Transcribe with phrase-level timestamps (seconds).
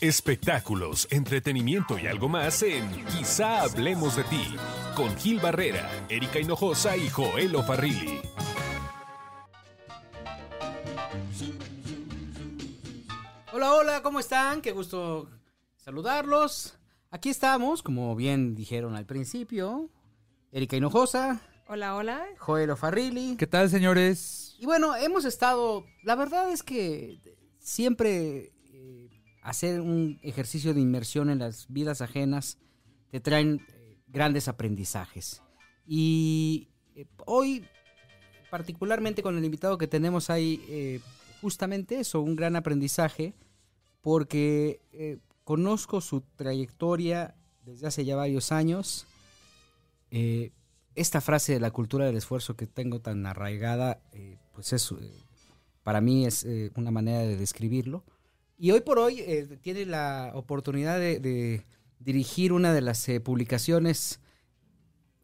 [0.00, 4.56] Espectáculos, entretenimiento y algo más en Quizá hablemos de ti,
[4.96, 8.18] con Gil Barrera, Erika Hinojosa y Joel Farrilli.
[13.52, 14.62] Hola, hola, ¿cómo están?
[14.62, 15.28] Qué gusto
[15.76, 16.78] saludarlos.
[17.10, 19.90] Aquí estamos, como bien dijeron al principio,
[20.50, 22.26] Erika Hinojosa, Hola, hola.
[22.38, 23.36] Joel Farrilli.
[23.36, 24.56] ¿Qué tal, señores?
[24.58, 27.20] Y bueno, hemos estado, la verdad es que
[27.58, 28.54] siempre
[29.42, 32.58] hacer un ejercicio de inmersión en las vidas ajenas
[33.10, 35.42] te traen eh, grandes aprendizajes.
[35.86, 37.64] Y eh, hoy,
[38.50, 41.00] particularmente con el invitado que tenemos hay eh,
[41.40, 43.34] justamente eso, un gran aprendizaje,
[44.00, 47.34] porque eh, conozco su trayectoria
[47.64, 49.06] desde hace ya varios años.
[50.94, 54.00] Esta frase de la cultura del esfuerzo que tengo tan arraigada,
[54.52, 54.92] pues es,
[55.84, 58.04] para mí es una manera de describirlo.
[58.62, 61.64] Y hoy por hoy eh, tiene la oportunidad de, de
[61.98, 64.20] dirigir una de las eh, publicaciones,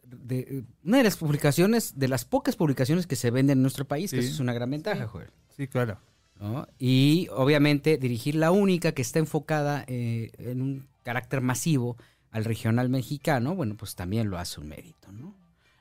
[0.05, 3.85] de, eh, una de las publicaciones, de las pocas publicaciones que se venden en nuestro
[3.85, 4.27] país, que Sí.
[4.29, 5.29] eso es una gran ventaja, Joel.
[5.55, 5.99] Sí, claro.
[6.41, 6.67] ¿no?
[6.79, 11.97] Y obviamente dirigir la única que está enfocada eh, en un carácter masivo
[12.31, 15.35] al regional mexicano, bueno, pues también lo hace un mérito, ¿no?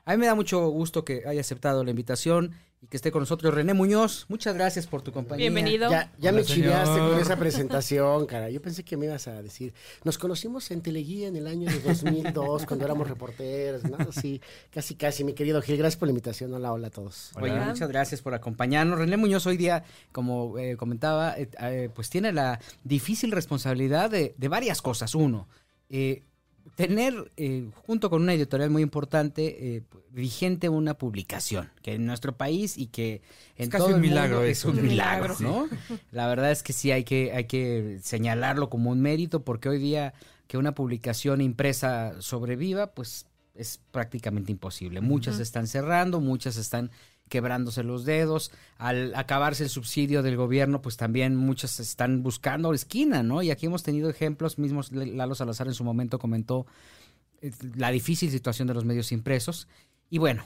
[0.08, 3.22] A mí me da mucho gusto que haya aceptado la invitación y que esté con
[3.22, 4.26] nosotros René Muñoz.
[4.28, 5.42] Muchas gracias por tu compañía.
[5.50, 5.90] Bienvenido.
[5.90, 7.10] Ya, ya Hola, me chiveaste señor.
[7.10, 8.48] con esa presentación, cara.
[8.48, 9.74] Yo pensé que me ibas a decir.
[10.04, 14.12] Nos conocimos en Teleguía en el año de 2002, cuando éramos reporteros, ¿no?
[14.12, 14.40] Sí,
[14.70, 15.76] casi, casi, mi querido Gil.
[15.76, 16.54] Gracias por la invitación.
[16.54, 17.32] Hola, hola a todos.
[17.40, 17.64] Oye, Hola.
[17.64, 19.00] muchas gracias por acompañarnos.
[19.00, 24.36] René Muñoz hoy día, como eh, comentaba, eh, eh, pues tiene la difícil responsabilidad de,
[24.38, 25.16] de varias cosas.
[25.16, 25.48] Uno,
[25.88, 26.22] eh,
[26.74, 32.36] tener, eh, junto con una editorial muy importante, eh, vigente una publicación que en nuestro
[32.36, 33.22] país y que
[33.56, 34.70] en Es casi todo un el milagro mundo eso.
[34.70, 35.68] es un milagro, milagro.
[35.70, 35.98] ¿no?
[36.10, 39.78] La verdad es que sí hay que, hay que señalarlo como un mérito porque hoy
[39.78, 40.14] día
[40.46, 45.00] que una publicación impresa sobreviva, pues es prácticamente imposible.
[45.00, 46.90] Muchas están cerrando, muchas están
[47.28, 48.52] quebrándose los dedos.
[48.78, 53.42] Al acabarse el subsidio del gobierno, pues también muchas están buscando esquina, ¿no?
[53.42, 56.66] Y aquí hemos tenido ejemplos, mismos Lalo Salazar en su momento comentó
[57.42, 59.68] eh, la difícil situación de los medios impresos.
[60.08, 60.44] Y bueno,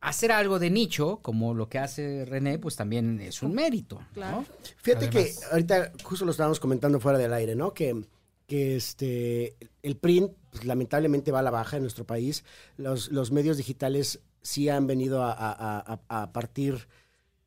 [0.00, 4.12] hacer algo de nicho, como lo que hace René, pues también es un mérito, ¿no?
[4.14, 4.44] Claro.
[4.78, 5.38] Fíjate Además.
[5.38, 7.72] que ahorita justo lo estábamos comentando fuera del aire, ¿no?
[7.72, 8.04] Que,
[8.46, 12.44] que este, el print pues, lamentablemente va a la baja en nuestro país.
[12.76, 16.86] Los, los medios digitales sí han venido a, a- a- a partir,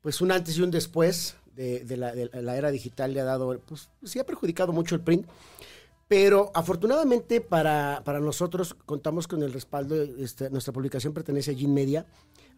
[0.02, 3.24] pues un antes y un después de, de la, de la era digital le ha
[3.24, 5.26] dado, pues sí ha perjudicado mucho el print.
[6.08, 11.72] Pero afortunadamente para, para nosotros contamos con el respaldo, este, nuestra publicación pertenece a Gin
[11.72, 12.04] Media.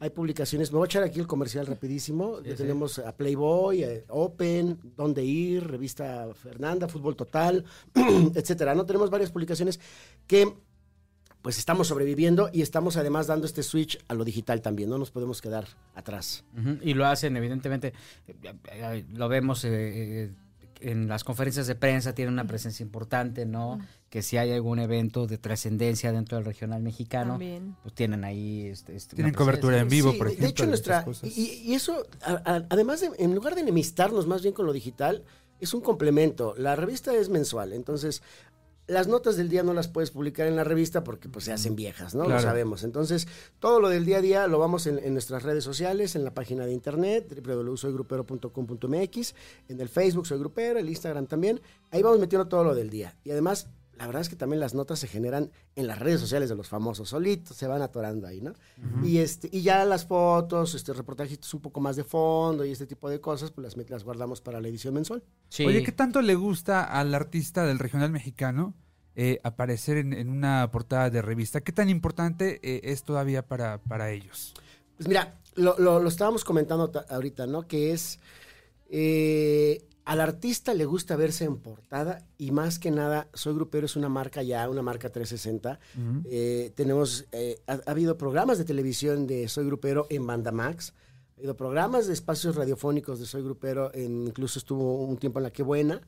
[0.00, 2.38] Hay publicaciones, me voy a echar aquí el comercial rapidísimo.
[2.42, 2.56] Sí, sí.
[2.56, 7.62] Tenemos a Playboy, a Open, Donde Ir, Revista Fernanda, Fútbol Total,
[8.34, 8.74] etcétera.
[8.74, 9.78] No tenemos varias publicaciones
[10.26, 10.54] que
[11.42, 14.88] pues estamos sobreviviendo y estamos además dando este switch a lo digital también.
[14.88, 16.44] No nos podemos quedar atrás.
[16.82, 17.92] Y lo hacen, evidentemente,
[19.14, 19.70] lo vemos eh,
[20.25, 20.30] eh,
[20.80, 23.80] en las conferencias de prensa, tienen una presencia importante, ¿no?
[24.10, 27.76] Que si hay algún evento de trascendencia dentro del regional mexicano, También.
[27.82, 28.66] pues tienen ahí...
[28.66, 30.44] Este, este, Tienen cobertura en vivo, Sí, por ejemplo.
[30.47, 31.04] De hecho, de nuestra.
[31.22, 34.72] Y, y eso, a- a- además, de, en lugar de enemistarnos más bien con lo
[34.72, 35.24] digital,
[35.60, 36.54] es un complemento.
[36.59, 38.22] La revista es mensual, entonces.
[38.87, 41.76] Las notas del día no las puedes publicar en la revista porque pues se hacen
[41.76, 42.28] viejas, ¿no?
[42.28, 42.82] Lo sabemos.
[42.82, 43.28] Entonces,
[43.60, 46.34] todo lo del día a día lo vamos en, en nuestras redes sociales, en la
[46.34, 49.34] página de internet, www.soygrupero.com.mx,
[49.69, 51.60] en el Facebook Soy Grupero, el Instagram también.
[51.91, 53.16] Ahí vamos metiendo todo lo del día.
[53.25, 56.48] Y además, la verdad es que también las notas se generan en las redes sociales
[56.48, 58.54] de los famosos, solitos, se van atorando ahí, ¿no?
[59.04, 62.86] Y este y ya las fotos, este reportajitos un poco más de fondo y este
[62.86, 65.22] tipo de cosas, pues las, las guardamos para la edición mensual.
[65.48, 65.64] Sí.
[65.66, 68.75] Oye, ¿qué tanto le gusta al artista del regional mexicano
[69.14, 71.60] eh, aparecer en, en una portada de revista?
[71.60, 74.54] ¿Qué tan importante eh, es todavía para, para ellos?
[74.97, 77.66] Pues mira, lo, lo- lo estábamos comentando ta- ahorita, ¿no?
[77.69, 78.19] Que es,
[78.91, 83.94] eh, al artista le gusta verse en portada y más que nada, Soy Grupero es
[83.97, 85.78] una marca ya, una marca 360.
[86.24, 90.92] Eh, tenemos, eh, ha, ha habido programas de televisión de Soy Grupero en Bandamax.
[91.36, 95.44] Ha habido programas de espacios radiofónicos de Soy Grupero, en- incluso estuvo un tiempo en
[95.44, 96.00] La Que Buena.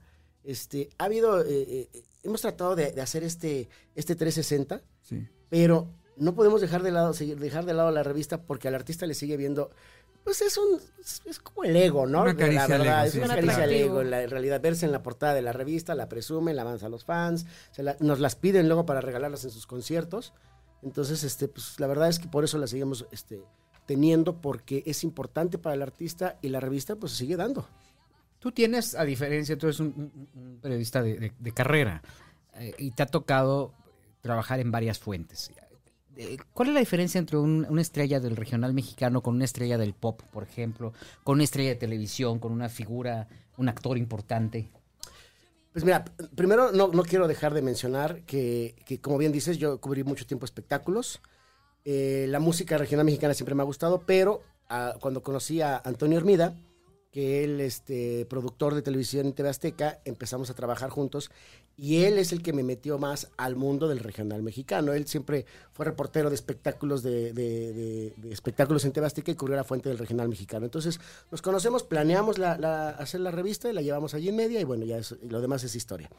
[0.43, 1.89] Este, ha habido, eh,
[2.23, 5.27] hemos tratado de, de hacer este, este 360 Sí.
[5.49, 9.05] pero no podemos dejar de lado seguir dejar de lado la revista porque al artista
[9.07, 9.71] le sigue viendo
[10.25, 13.07] pues es un es, es como el ego no Una caricia la al verdad ego,
[13.07, 15.35] es sí, una sí, caricia al ego en, la- en realidad verse en la portada
[15.35, 18.67] de la revista la presumen la avanza a los fans se la- nos las piden
[18.69, 20.33] luego para regalarlas en sus conciertos.
[20.83, 23.43] Entonces este pues la verdad es que por eso la seguimos este
[23.87, 27.69] teniendo porque es importante para el artista y la revista pues se sigue dando.
[28.39, 32.03] Tú tienes, a diferencia, tú eres un, un- un periodista de, de- de carrera
[32.57, 33.73] eh, y te ha tocado
[34.21, 35.51] trabajar en varias fuentes.
[36.17, 39.79] Eh, ¿Cuál es la diferencia entre un- una estrella del regional mexicano con una estrella
[39.79, 40.93] del pop, por ejemplo,
[41.25, 43.27] con una estrella de televisión, con una figura,
[43.57, 44.71] un actor importante?
[45.73, 46.05] Pues mira,
[46.37, 50.25] primero no, no quiero dejar de mencionar que, que, como bien dices, yo cubrí mucho
[50.25, 51.21] tiempo espectáculos.
[51.85, 56.17] Eh, la música regional mexicana siempre me ha gustado, pero ah, cuando conocí a Antonio
[56.17, 56.55] Hermida,
[57.15, 61.31] que él, este, productor de televisión en TV Azteca, empezamos a trabajar juntos
[61.77, 64.93] y él es el que me metió más al mundo del regional mexicano.
[64.93, 69.37] Él siempre fue reportero de espectáculos de, de- de- de espectáculos en TV Azteca y
[69.37, 70.65] cubrió la fuente del regional mexicano.
[70.65, 70.99] Entonces
[71.31, 74.85] nos conocemos, planeamos la, la- hacer la revista la llevamos allí en media y bueno,
[74.85, 76.11] ya y lo demás es historia.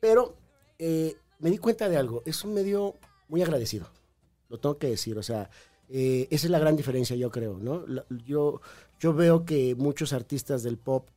[0.00, 0.36] Pero
[0.78, 2.94] eh, me di cuenta de algo, es un medio
[3.28, 3.88] muy agradecido,
[4.50, 5.48] lo tengo que decir, o sea,
[5.88, 7.84] eh, esa es la gran diferencia, yo creo, ¿no?
[8.26, 8.60] Yo,
[8.98, 11.08] yo veo que muchos artistas del pop,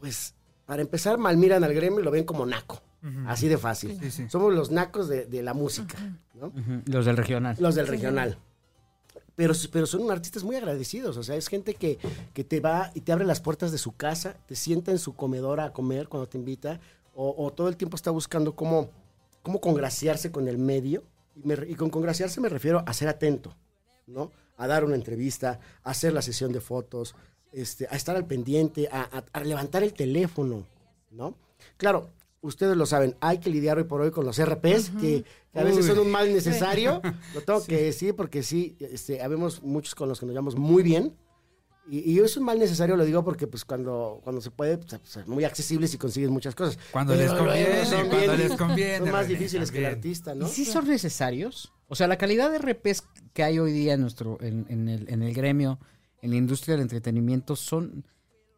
[0.00, 0.34] pues,
[0.66, 2.80] para empezar, malmiran al gremio y lo ven como naco,
[3.26, 3.98] así de fácil.
[4.00, 4.28] Sí, sí.
[4.28, 5.96] Somos los nacos de, de la música,
[6.34, 6.52] ¿no?
[6.86, 7.56] Los del regional.
[7.58, 8.38] Los del regional.
[9.34, 11.98] Pero, pero son artistas muy agradecidos, o sea, es gente que,
[12.34, 15.14] que te va y te abre las puertas de su casa, te sienta en su
[15.14, 16.80] comedor a comer cuando te invita,
[17.14, 18.90] o, o todo el tiempo está buscando cómo,
[19.42, 21.04] cómo congraciarse con el medio.
[21.36, 23.54] Y, me y con congraciarse me refiero a ser atento,
[24.08, 24.32] ¿no?
[24.58, 27.14] A dar una entrevista, a hacer la sesión de fotos,
[27.52, 30.66] este, a estar al pendiente, a, a- a levantar el teléfono,
[31.10, 31.34] ¿no?
[31.78, 32.10] Claro,
[32.42, 35.64] ustedes lo saben, hay que lidiar hoy por hoy con los RPs, que, que a
[35.64, 35.88] veces Uy.
[35.90, 37.00] son un mal necesario,
[37.34, 40.82] lo tengo que decir porque sí, este, habemos muchos con los que nos llevamos muy
[40.82, 41.16] bien,
[41.90, 45.00] y, y es un mal necesario, lo digo porque pues cuando, cuando se puede, pues,
[45.04, 46.78] son muy accesibles y consigues muchas cosas.
[46.92, 49.98] Cuando Pero les conviene, son cuando bien- les conviene, Son más difíciles que el también.
[49.98, 50.48] artista, ¿Y ¿no?
[50.48, 51.72] sí son necesarios?
[51.88, 55.08] O sea, la calidad de RPs que hay hoy día en nuestro, en, en el,
[55.08, 55.78] en el gremio,
[56.20, 58.04] en la industria del entretenimiento, son,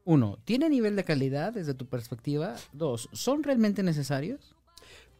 [0.04, 2.56] uno, ¿tiene nivel de calidad desde tu perspectiva?
[2.72, 4.54] Dos, ¿son realmente necesarios?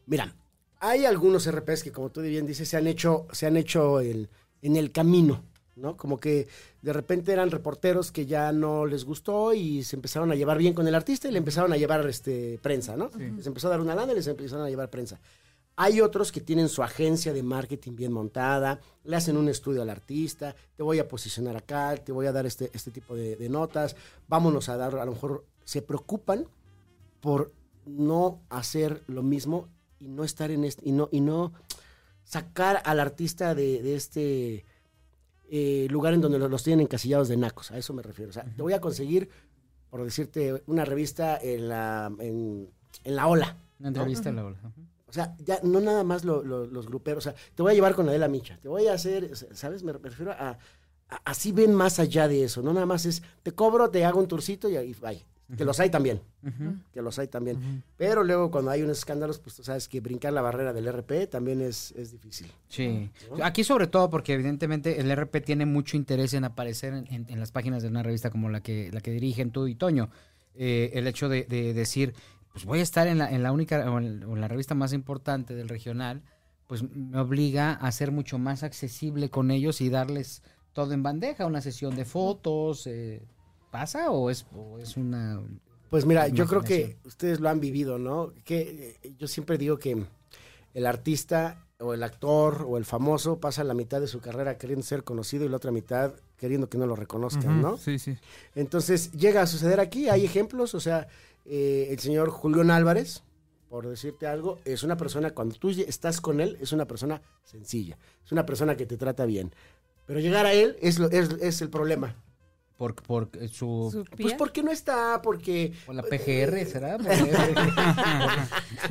[0.07, 0.35] Mira,
[0.81, 4.29] hay algunos RPs que, como tú bien dices, se han hecho, se han hecho el-
[4.63, 5.45] en el camino,
[5.77, 5.97] ¿no?
[5.97, 6.49] Como que
[6.83, 10.75] de repente eran reporteros que ya no les gustó y se empezaron a llevar bien
[10.75, 13.11] con el artista y le empezaron a llevar este, prensa, ¿no?
[13.37, 15.21] Les empezó a dar una lana y les empezaron a llevar prensa.
[15.83, 19.89] Hay otros que tienen su agencia de marketing bien montada, le hacen un estudio al
[19.89, 23.49] artista, te voy a posicionar acá, te voy a dar este, este tipo de, de
[23.49, 23.97] notas,
[24.29, 26.47] vámonos a dar, a lo mejor se preocupan
[27.21, 27.53] por
[27.87, 29.69] no hacer lo mismo
[29.99, 31.53] y no estar en este, y no, y no
[32.25, 34.65] sacar al artista de, de este
[35.51, 38.31] eh, lugar en donde lo- los tienen encasillados de nacos, a eso me refiero.
[38.31, 39.31] O sea, te voy a conseguir,
[39.89, 42.69] por decirte, una revista en la, en,
[43.05, 43.57] en la ola.
[43.81, 44.61] Una entrevista a la hora.
[45.11, 47.27] O sea, ya no nada más lo- lo- los gruperos.
[47.27, 48.59] O sea, te voy a llevar con Adela Micha.
[48.63, 49.83] Te voy a hacer, ¿sabes?
[49.83, 50.59] Me, refiero a, a-
[51.25, 52.63] Así ven más allá de eso.
[52.63, 55.27] No nada más es, te cobro, te hago un tourcito y ahí, bye.
[55.57, 56.21] Que los hay también.
[56.93, 57.83] Que los hay también.
[57.97, 61.27] Pero luego cuando hay unos escándalos, pues tú sabes que brincar la barrera del RP
[61.27, 62.47] también es, es difícil.
[62.69, 63.11] Sí.
[63.43, 67.41] Aquí sobre todo porque evidentemente el RP tiene mucho interés en aparecer en, en- en
[67.41, 70.11] las páginas de una revista como la que, la que dirigen tú y Toño.
[70.55, 72.15] Eh, el hecho de, de decir,
[72.53, 74.75] pues voy a estar en la, en la única o en, o en la revista
[74.75, 76.23] más importante del regional,
[76.67, 80.43] pues me obliga a ser mucho más accesible con ellos y darles
[80.73, 82.87] todo en bandeja, una sesión de fotos.
[82.87, 83.23] eh,
[83.71, 85.41] ¿Pasa o es, o es una...
[85.91, 88.33] Pues mira, yo creo que ustedes lo han vivido, ¿no?
[88.45, 90.05] Que eh, yo siempre digo que
[90.75, 94.85] el artista o el actor o el famoso pasa la mitad de su carrera queriendo
[94.85, 97.77] ser conocido y la otra mitad queriendo que no lo reconozcan, ¿no?
[97.77, 98.17] Sí, sí.
[98.55, 101.09] Entonces llega a suceder aquí, hay ejemplos, o sea,
[101.51, 103.23] eh, el señor Julián Álvarez,
[103.69, 107.99] por decirte algo, es una persona, cuando tú estás con él, es una persona sencilla,
[108.25, 109.53] es una persona que te trata bien.
[110.07, 112.17] Pero llegar a él es, lo, es, es el problema.
[112.77, 113.91] Por, por su...
[113.93, 115.75] Su Pues porque no está, porque...
[115.85, 116.97] por la PGR, ¿será?
[116.99, 117.07] Por-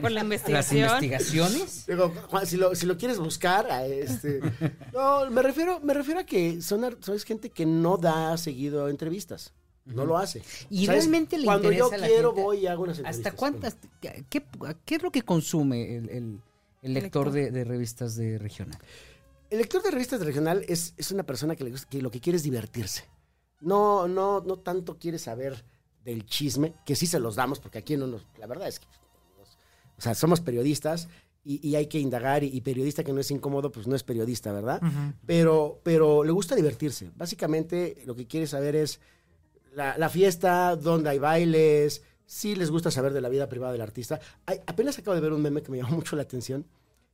[0.01, 0.83] por la las investigación.
[1.03, 1.85] investigaciones.
[1.87, 4.41] Digo, Juan, si lo, si lo quieres buscar, a este,
[4.93, 8.89] no, me refiero, me refiero a que son, son es gente que no da seguido
[8.89, 9.53] entrevistas,
[9.86, 10.41] no lo hace.
[10.69, 11.03] Y ¿Sabes?
[11.03, 13.25] realmente le Cuando interesa yo a la quiero gente- voy y hago unas entrevistas.
[13.27, 13.77] ¿Hasta cuántas?
[14.01, 14.25] ¿Qué,
[14.86, 16.41] qué es lo que consume el, el-
[16.81, 17.31] el lector Lector.
[17.31, 18.79] de, de revistas de regional?
[19.50, 22.21] El lector de revistas de regional es, es una persona que, le que lo que
[22.21, 23.05] quiere es divertirse.
[23.62, 25.65] No, no, no tanto quiere saber
[26.05, 28.86] del chisme, que sí se los damos, porque aquí no nos, la verdad es que,
[29.38, 29.57] nos-
[29.98, 31.09] o sea, somos periodistas
[31.43, 34.03] y, y hay que indagar, y, y periodista que no es incómodo, pues no es
[34.03, 34.81] periodista, ¿verdad?
[35.25, 37.12] Pero, pero le gusta divertirse.
[37.15, 39.00] Básicamente lo que quiere saber es
[39.73, 43.81] la, la fiesta, dónde hay bailes, si les gusta saber de la vida privada del
[43.81, 44.19] artista.
[44.45, 46.65] Hay- apenas acabo de ver un meme que me llamó mucho la atención,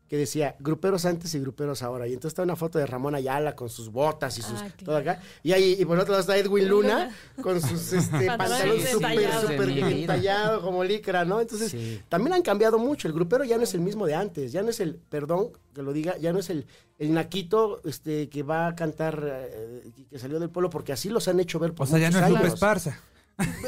[0.07, 2.07] que decía gruperos antes y gruperos ahora.
[2.07, 4.97] Y entonces está una foto de Ramón Ayala con sus botas y sus Ah, todo
[4.97, 5.19] acá.
[5.41, 7.09] Y ahí, y por otro lado está Edwin Luna
[7.41, 11.41] con sus este, Pantalones súper, súper entallado como licra, ¿no?
[11.41, 12.01] Entonces, Sí.
[12.07, 13.07] también han cambiado mucho.
[13.07, 14.51] El grupero ya no es el mismo de antes.
[14.51, 16.67] Ya no es el, perdón que lo diga, ya no es el,
[17.00, 21.27] el naquito este, que va a cantar, eh, que salió del pueblo, porque así los
[21.27, 22.47] han hecho ver por O sea, ya no es Lupe.
[22.47, 23.00] Esparza.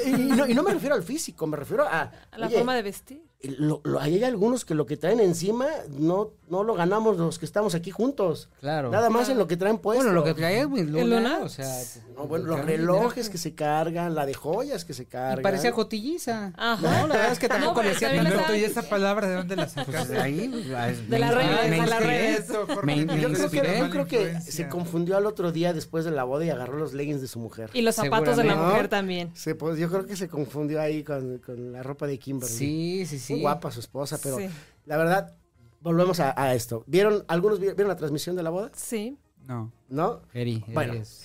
[0.06, 2.04] Y no, y no me refiero al físico, me refiero a...
[2.32, 3.22] A la oye, forma de vestir.
[3.44, 7.46] Lo- lo- hay algunos que lo que traen encima no, no lo ganamos los que
[7.46, 8.50] estamos aquí juntos.
[8.62, 8.90] Claro.
[8.90, 10.04] Nada más en lo que traen puesto.
[10.04, 11.40] Bueno, lo que trae Edwin Luna, ¿El Luna?
[11.44, 11.68] o sea...
[12.16, 15.42] No, bueno, los relojes que se cargan, la de joyas que se cargan.
[15.42, 16.52] Y parecía cotilliza.
[16.58, 16.82] Ajá.
[16.82, 18.40] No, la verdad es que tampoco No, le decía también tanto.
[18.40, 21.70] está- Alberto, ¿y esa palabra de dónde la Pues de ahí, pues, De las redes,
[21.70, 22.48] de las redes.
[22.48, 22.82] Yo creo,
[23.22, 23.80] que, inspiré.
[23.80, 24.52] yo creo que Influencia.
[24.52, 27.38] se confundió al otro día después de la boda y agarró los leggings de su
[27.40, 27.70] mujer.
[27.74, 29.30] Y los zapatos de la mujer también.
[29.36, 32.56] Se, pues, yo creo que se confundió ahí con, con la ropa de Kimberly.
[32.56, 33.27] Sí, sí, sí.
[33.34, 34.50] Muy guapa su esposa, pero Sí.
[34.86, 35.36] la verdad,
[35.82, 36.84] volvemos a, a esto.
[36.88, 38.72] ¿Vieron, algunos vi- vieron la transmisión de la boda?
[38.76, 39.18] Sí.
[39.46, 39.72] No.
[39.90, 40.22] ¿No?
[40.34, 40.94] Eri, Bueno.
[40.94, 41.24] eres-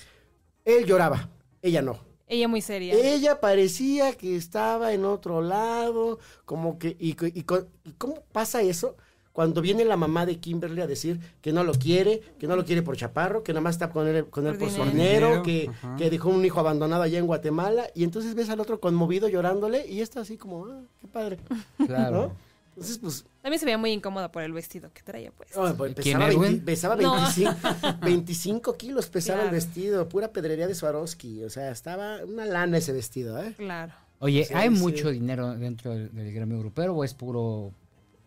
[0.64, 1.28] Él lloraba,
[1.60, 1.98] ella no.
[2.28, 2.94] Ella muy seria.
[2.94, 6.96] Ella parecía que estaba en otro lado, como que...
[6.98, 8.96] Y, y- y co- y cómo pasa eso?
[9.32, 12.64] Cuando viene la mamá de Kimberly a decir que no lo quiere, que no lo
[12.66, 15.42] quiere por chaparro, que nada más está con él, con él Por su dinero.
[15.42, 15.96] que, Ajá.
[15.96, 19.86] que dejó un hijo abandonado allá en Guatemala, y entonces ves al otro conmovido llorándole,
[19.86, 21.38] y está así como, ah, qué padre,
[21.86, 22.10] Claro.
[22.28, 22.52] ¿no?
[22.74, 25.50] Entonces, pues, También se veía muy incómoda por el vestido que traía, pues.
[25.56, 26.40] oh, pues, ¿Quién, pesaba, Edwin?
[26.42, 27.12] 20 pesaba No.
[27.14, 27.54] 25,
[28.02, 32.92] 25 kilos, pesaba el vestido, pura pedrería de Swarovski, o sea, estaba una lana ese
[32.92, 33.52] vestido, ¿eh?
[33.56, 33.92] Claro.
[34.20, 34.80] Oye, Sí, ¿hay sí.
[34.80, 37.72] mucho dinero dentro del, del gremio grupero o es puro,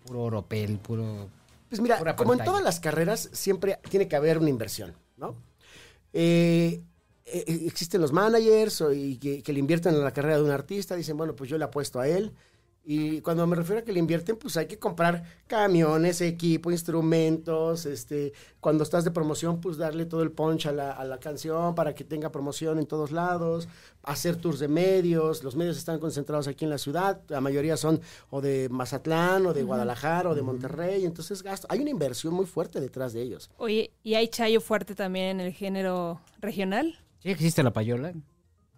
[0.05, 1.29] puro oropel, puro...
[1.69, 5.35] Pues mira, como en todas las carreras, siempre tiene que haber una inversión, ¿no?
[6.13, 6.81] Eh,
[7.25, 10.51] eh, existen los managers o- y que, que le invierten en la carrera de un
[10.51, 12.31] artista, dicen, bueno, pues yo le apuesto a él.
[12.87, 17.87] Y cuando me refiero a que le invierten, pues hay que comprar camiones, equipo, instrumentos,
[17.87, 21.73] este, cuando estás de promoción, pues darle todo el punch a la, a la canción
[21.73, 23.67] para que tenga promoción en todos lados,
[24.03, 28.01] hacer tours de medios, los medios están concentrados aquí en la ciudad, la mayoría son
[28.29, 32.45] o de Mazatlán, o de Guadalajara, o de Monterrey, entonces gasto, hay una inversión muy
[32.45, 33.49] fuerte detrás de ellos.
[33.57, 36.99] Oye, ¿y hay chayo fuerte también en el género regional?
[37.19, 38.13] ¿Sí existe la payola?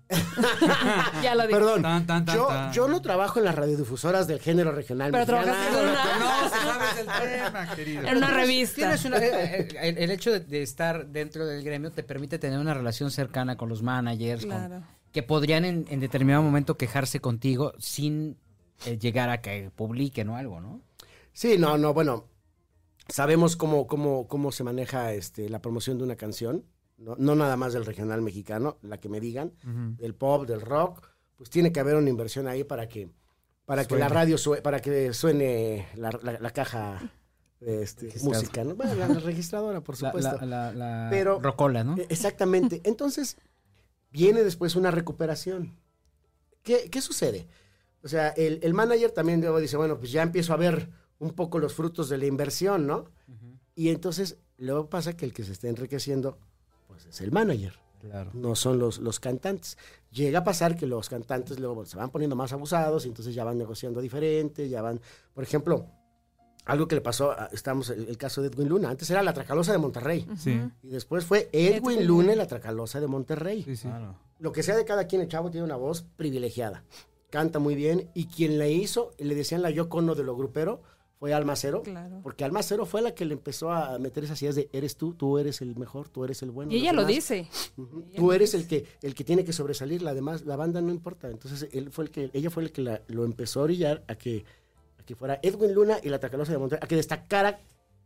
[1.21, 1.53] ya lo dije.
[1.59, 2.71] Perdón, Tan, tan, tan, yo, tan.
[2.73, 5.11] yo no trabajo en las radiodifusoras del género regional.
[5.11, 8.07] Pero trabajaste en una, No, si sabes el tema, querido.
[8.07, 8.75] en una revista.
[8.75, 12.39] Tienes una- eh, eh, el, el hecho de, de estar dentro del gremio te permite
[12.39, 17.19] tener una relación cercana con los managers, con- que podrían en, en determinado momento quejarse
[17.19, 18.37] contigo sin
[18.85, 20.81] eh, llegar a que publiquen o algo, ¿no?
[21.33, 22.25] Sí, no, no, bueno,
[23.09, 26.63] sabemos cómo, cómo, cómo se maneja este, la promoción de una canción,
[26.97, 27.15] ¿no?
[27.17, 29.53] no nada más del regional mexicano, la que me digan,
[29.97, 33.09] del pop, del rock, pues tiene que haber una inversión ahí para que,
[33.65, 37.11] para que la radio suene, para que suene la, la- la caja
[37.59, 38.75] este, música, ¿no?
[38.75, 40.45] Bueno, la registradora, por La, supuesto.
[40.45, 41.95] la, la- la Pero- rocola, ¿no?
[42.09, 42.81] Exactamente.
[42.83, 43.37] Entonces,
[44.11, 45.75] viene después una recuperación.
[46.63, 47.47] ¿Qué, qué sucede?
[48.03, 50.89] O sea, el, el manager también luego dice, bueno, pues ya empiezo a ver
[51.19, 53.05] un poco los frutos de la inversión, ¿no?
[53.75, 56.39] Y entonces, luego pasa que el que se está enriqueciendo,
[57.03, 58.31] pues es el manager, Claro.
[58.33, 59.77] no son los, los cantantes.
[60.11, 63.43] Llega a pasar que los cantantes luego se van poniendo más abusados y entonces ya
[63.43, 64.99] van negociando diferente, ya van,
[65.33, 65.85] por ejemplo,
[66.65, 69.33] algo que le pasó, a- estamos, el, el caso de Edwin Luna, antes era la
[69.33, 70.27] Tracalosa de Monterrey.
[70.37, 72.05] Sí, Y después fue Edwin.
[72.05, 73.63] Luna, la Tracalosa de Monterrey.
[73.63, 73.87] sí, sí.
[73.87, 74.15] Claro.
[74.39, 76.83] Lo que sea de cada quien, el chavo tiene una voz privilegiada.
[77.29, 78.09] Canta muy bien.
[78.13, 80.81] Y quien le hizo, le decían la yo cono de lo grupero,
[81.19, 81.81] fue Almacero.
[81.81, 82.19] Claro.
[82.21, 85.37] Porque Almacero fue la que le empezó a meter esas ideas de eres tú, tú
[85.39, 86.71] eres el mejor, tú eres el bueno.
[86.71, 87.47] Y ella lo dice.
[87.77, 88.63] Ella Tú eres dice.
[88.63, 91.29] el que, el que tiene que sobresalir, la demás, la banda no importa.
[91.29, 94.15] Entonces él fue el que, ella fue el que la- lo empezó a orillar a
[94.15, 94.45] que,
[94.99, 97.59] a que fuera Edwin Luna y la Tracalosa de Monterrey, a que destacara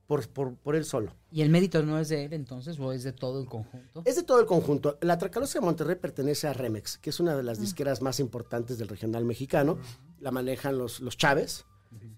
[0.08, 1.14] por, por, por él solo.
[1.32, 4.02] ¿Y el mérito no es de él entonces o es de todo el conjunto?
[4.06, 4.98] Es de todo el conjunto.
[5.02, 7.62] La Tracalosa de Monterrey pertenece a Remex, que es una de las Mm.
[7.62, 9.78] disqueras más importantes del regional mexicano.
[10.20, 11.66] La manejan los, los Chávez,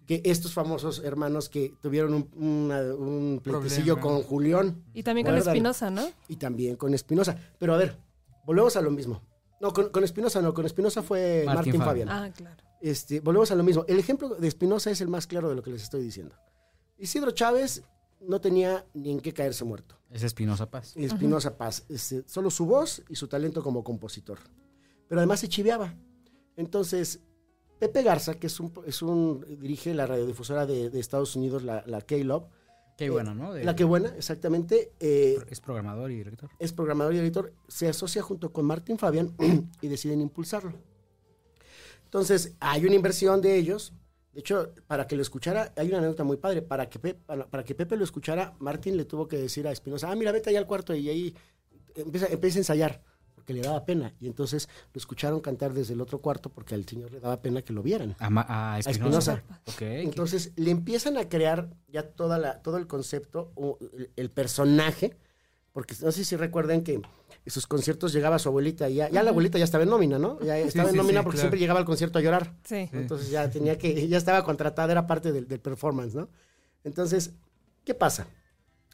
[0.06, 5.36] que estos famosos hermanos que tuvieron un, una- un pleitecillo con Julián Y también con.
[5.38, 6.06] Espinosa, ¿no?
[6.28, 7.38] y también con Espinosa.
[7.58, 7.98] Pero a ver,
[8.46, 9.22] volvemos a lo mismo.
[9.62, 12.08] No, con, con Espinosa no, con Espinosa fue Martín Martín, Fabián.
[12.10, 12.32] Fabián.
[12.32, 12.64] Ah, claro.
[12.82, 13.86] Este, volvemos a lo mismo.
[13.88, 16.36] El ejemplo de Espinosa es el más claro de lo que les estoy diciendo.
[16.98, 17.82] Isidro Chávez
[18.20, 19.96] no tenía ni en qué caerse muerto.
[20.10, 20.94] Es Espinosa Paz.
[20.98, 21.86] Espinosa Paz.
[21.88, 24.40] Este, solo su voz y su talento como compositor.
[25.08, 25.96] Pero además se chiveaba.
[26.58, 27.22] Entonces,
[27.84, 31.84] Pepe Garza, que es un, es un dirige la radiodifusora de, de Estados Unidos, la,
[31.86, 32.46] la K-Love.
[32.98, 33.52] Qué eh, bueno, ¿no?
[33.52, 34.94] De- La que buena, exactamente.
[35.02, 36.50] eh, Es programador y director.
[36.60, 37.52] es programador y editor.
[37.68, 39.36] Se asocia junto con Martín Fabián
[39.82, 40.72] y deciden impulsarlo.
[42.06, 43.92] Entonces, hay una inversión de ellos.
[44.34, 46.62] De hecho, para que lo escuchara, hay una anécdota muy padre.
[46.62, 49.72] Para que, Pe- para, para que Pepe lo escuchara, Martín le tuvo que decir a
[49.72, 51.36] Espinosa, ah, mira, vete allá al cuarto y ahí
[51.96, 53.04] empieza, empieza a ensayar,
[53.44, 54.14] porque le daba pena.
[54.22, 57.62] Y entonces lo escucharon cantar desde el otro cuarto porque al señor le daba pena
[57.62, 58.16] que lo vieran.
[58.20, 59.34] A, Ma- a Espinosa.
[59.34, 59.44] Espinosa.
[59.66, 59.82] Ok.
[59.82, 65.18] Entonces le empiezan a crear ya toda la, todo el concepto, o el, el personaje,
[65.74, 66.94] porque no sé si recuerdan que
[67.46, 70.18] en sus conciertos llegaba su abuelita y ya, ya la abuelita ya estaba en nómina,
[70.18, 70.40] ¿no?
[70.40, 71.42] Ya estaba en sí, nómina sí, porque claro.
[71.42, 72.56] siempre llegaba al concierto a llorar.
[72.64, 72.88] Sí.
[72.94, 76.30] Entonces ya tenía que, ya estaba contratada, era parte del, del performance, ¿no?
[76.86, 77.32] Entonces,
[77.84, 78.28] ¿qué pasa?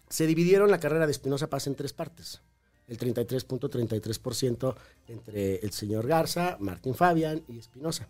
[0.10, 2.42] Se dividieron la carrera de Espinosa Paz en tres partes.
[2.90, 4.76] El 33.33%
[5.08, 8.08] entre el señor Garza, Martín Fabián y Espinosa.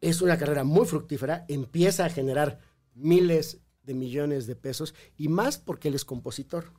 [0.00, 2.60] Es una carrera muy fructífera, empieza a generar
[2.94, 6.72] miles de millones de pesos y más porque él es compositor.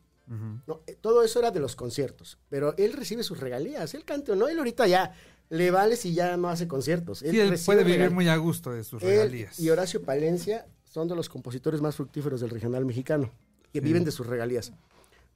[0.67, 4.33] No, eh, todo eso era de los conciertos, pero él recibe sus regalías, él canta
[4.33, 5.11] o no, él ahorita ya
[5.49, 7.19] le vale si ya no hace conciertos.
[7.19, 9.59] Sí, él puede vivir muy a gusto de sus él regalías.
[9.59, 13.31] y Horacio Palencia son de los compositores más fructíferos del regional mexicano,
[13.73, 13.83] que Sí.
[13.83, 14.71] viven de sus regalías.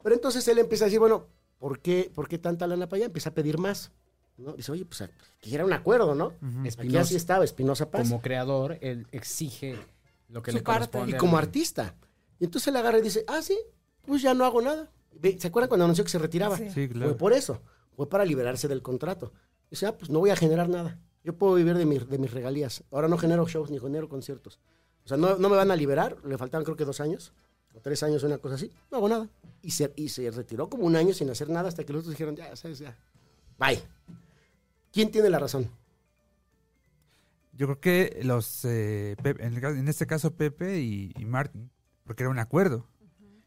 [0.03, 3.05] Pero entonces él empieza a decir, bueno, ¿por qué, por qué tanta lana para allá?
[3.07, 3.91] Empieza a pedir más.
[4.37, 4.53] ¿no?
[4.53, 5.03] Dice, oye, pues
[5.39, 6.33] que era un acuerdo, ¿no?
[6.65, 8.01] Espinosa, así estaba, Espinosa Paz.
[8.09, 9.77] como creador, él exige
[10.29, 10.87] lo que Su le parte.
[10.89, 11.15] corresponde.
[11.15, 11.95] y como artista.
[12.39, 13.57] Y entonces él agarra y dice, ah, sí,
[14.05, 14.91] pues ya no hago nada.
[15.37, 16.57] ¿Se acuerdan cuando anunció que se retiraba?
[16.57, 16.65] Sí.
[16.69, 17.17] Sí, Fue claro.
[17.17, 17.61] por eso,
[17.95, 19.31] fue para liberarse del contrato.
[19.69, 20.99] Dice, ah, pues no voy a generar nada.
[21.23, 22.83] Yo puedo vivir de, mi- de mis regalías.
[22.91, 24.59] Ahora no genero shows ni genero conciertos.
[25.05, 26.17] O sea, no, no me van a liberar.
[26.25, 27.33] Le faltaban creo que dos años,
[27.73, 28.71] o tres años, una cosa así.
[28.91, 29.27] No hago nada.
[29.61, 32.13] Y se, y se retiró como un año sin hacer nada hasta que los otros
[32.13, 32.95] dijeron, ya, sabes, ya.
[33.57, 33.81] Bye.
[34.91, 35.69] ¿Quién tiene la razón?
[37.55, 41.25] Yo creo que los, eh, Pepe- en, el caso- en este caso Pepe y, y
[41.25, 41.69] Martin,
[42.03, 42.87] porque era un acuerdo.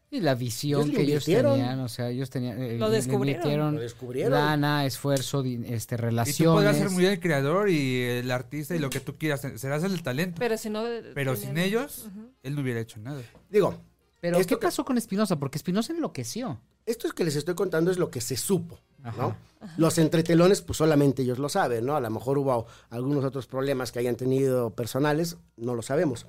[0.09, 2.61] Y la visión Ellos que ellos tenían, o sea, ellos tenían...
[2.61, 3.75] eh, Lo descubrieron.
[3.75, 4.31] Lo descubrieron.
[4.31, 6.53] Lana, esfuerzo, este, Y tú relaciones.
[6.55, 9.83] podrás ser muy bien el creador y el artista y lo que tú quieras, serás
[9.83, 10.37] el talento.
[10.39, 10.83] Pero si no.
[11.13, 12.07] Pero tienen- sin ellos,
[12.43, 13.21] él no hubiera hecho nada.
[13.49, 13.77] Digo,
[14.19, 15.37] Pero, Esto ¿qué que- pasó con Espinosa?
[15.37, 16.59] Porque Espinosa enloqueció.
[16.85, 19.09] esto es que les estoy contando es lo que se supo, ¿no?
[19.09, 19.37] Ajá.
[19.77, 21.95] Los entretelones, pues solamente ellos lo saben, ¿no?
[21.95, 26.25] A lo mejor hubo algunos otros problemas que hayan tenido personales, no lo sabemos.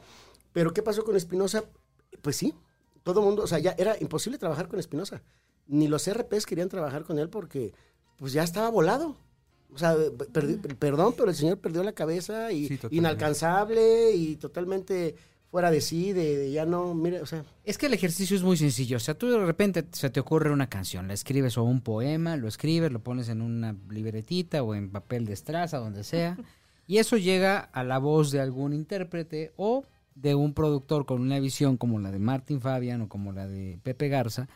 [0.52, 1.64] Pero ¿qué pasó con Espinosa?
[2.22, 2.54] Pues sí,
[3.04, 5.22] todo el mundo, o sea, ya era imposible trabajar con Espinosa.
[5.66, 7.72] Ni los RPs querían trabajar con él porque,
[8.16, 9.16] pues ya estaba volado.
[9.72, 15.14] O sea, perdi- perdón, pero el señor perdió la cabeza y Sí, inalcanzable y totalmente
[15.50, 18.42] fuera de sí, de, de ya no, mira, o sea, Es que el ejercicio es
[18.42, 18.98] muy sencillo.
[18.98, 22.36] O sea, tú de repente se te ocurre una canción, la escribes o un poema,
[22.36, 26.36] lo escribes, lo pones en una libretita o en papel de estraza, donde sea,
[26.86, 29.84] y eso llega a la voz de algún intérprete o
[30.14, 33.78] de un productor con una visión como la de Martin Fabian o como la de
[33.82, 34.48] Pepe Garza.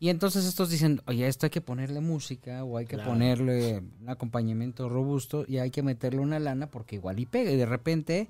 [0.00, 3.10] Y entonces estos dicen, oye, esto hay que ponerle música o hay que Claro.
[3.10, 7.50] ponerle un acompañamiento robusto y hay que meterle una lana porque igual y pega.
[7.52, 8.28] Y de repente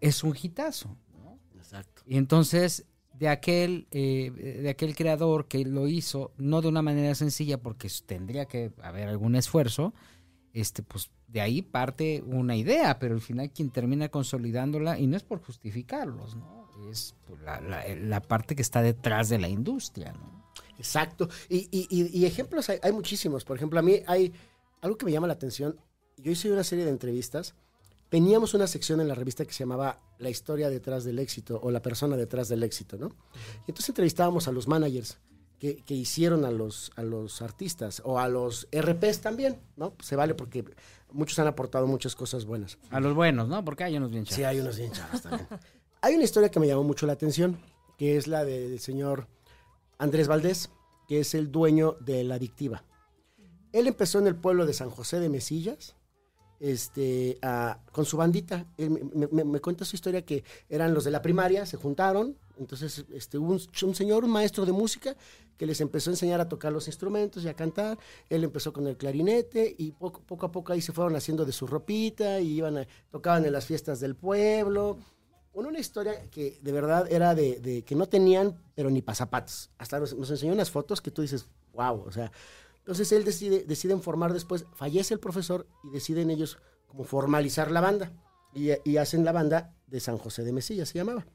[0.00, 0.96] es un hitazo.
[1.68, 2.02] Exacto.
[2.06, 4.30] Y entonces, de aquel, eh,
[4.62, 9.08] de aquel creador que lo hizo, no de una manera sencilla, porque tendría que haber
[9.08, 9.92] algún esfuerzo,
[10.52, 15.16] este, pues de ahí parte una idea, pero al final quien termina consolidándola, y no
[15.16, 16.68] es por justificarlos, ¿no?
[16.90, 20.44] Es pues, la, la- la parte que está detrás de la industria, ¿no?
[20.78, 21.28] Exacto.
[21.48, 23.44] Y, y- y- y ejemplos hay, hay muchísimos.
[23.44, 24.32] Por ejemplo, a mí hay
[24.80, 25.76] algo que me llama la atención.
[26.16, 27.54] Yo hice una serie de entrevistas.
[28.08, 31.70] Teníamos una sección en la revista que se llamaba La historia detrás del éxito o
[31.70, 33.08] La persona detrás del éxito, ¿no?
[33.66, 35.18] Y entonces entrevistábamos a los managers
[35.58, 39.92] que, que hicieron a los, a los artistas o a los RPs también, ¿no?
[40.00, 40.64] Se vale porque
[41.10, 42.78] muchos han aportado muchas cosas buenas.
[42.90, 43.64] A los buenos, ¿no?
[43.64, 44.46] Porque hay unos bien Sí, chavos.
[44.46, 45.48] hay unos bien chavos también.
[46.00, 47.60] hay una historia que me llamó mucho la atención,
[47.98, 49.26] que es la del señor
[49.98, 50.70] Andrés Valdés,
[51.08, 52.84] que es el dueño de la adictiva.
[53.72, 55.96] Él empezó en el pueblo de San José de Mesillas,
[56.60, 57.38] este,
[57.92, 58.66] con su bandita.
[58.76, 63.04] Me, me- me- cuenta su historia que eran los de la primaria, se juntaron, entonces
[63.12, 65.16] este, un, un señor, un maestro de música,
[65.56, 67.98] que les empezó a enseñar a tocar los instrumentos y a cantar.
[68.28, 71.52] Él empezó con el clarinete y poco, poco a poco ahí se fueron haciendo de
[71.52, 74.98] su ropita y iban a- tocaban en las fiestas del pueblo.
[75.54, 79.70] Una, una historia que de verdad era de, de que no tenían, pero ni pasapatos.
[79.78, 82.30] Hasta nos, nos enseñó unas fotos que tú dices, wow, o sea.
[82.88, 87.82] Entonces él decide, deciden formar después, fallece el profesor y deciden ellos como formalizar la
[87.82, 88.12] banda.
[88.54, 91.26] Y, y hacen la banda de San José de Mesilla, se llamaba.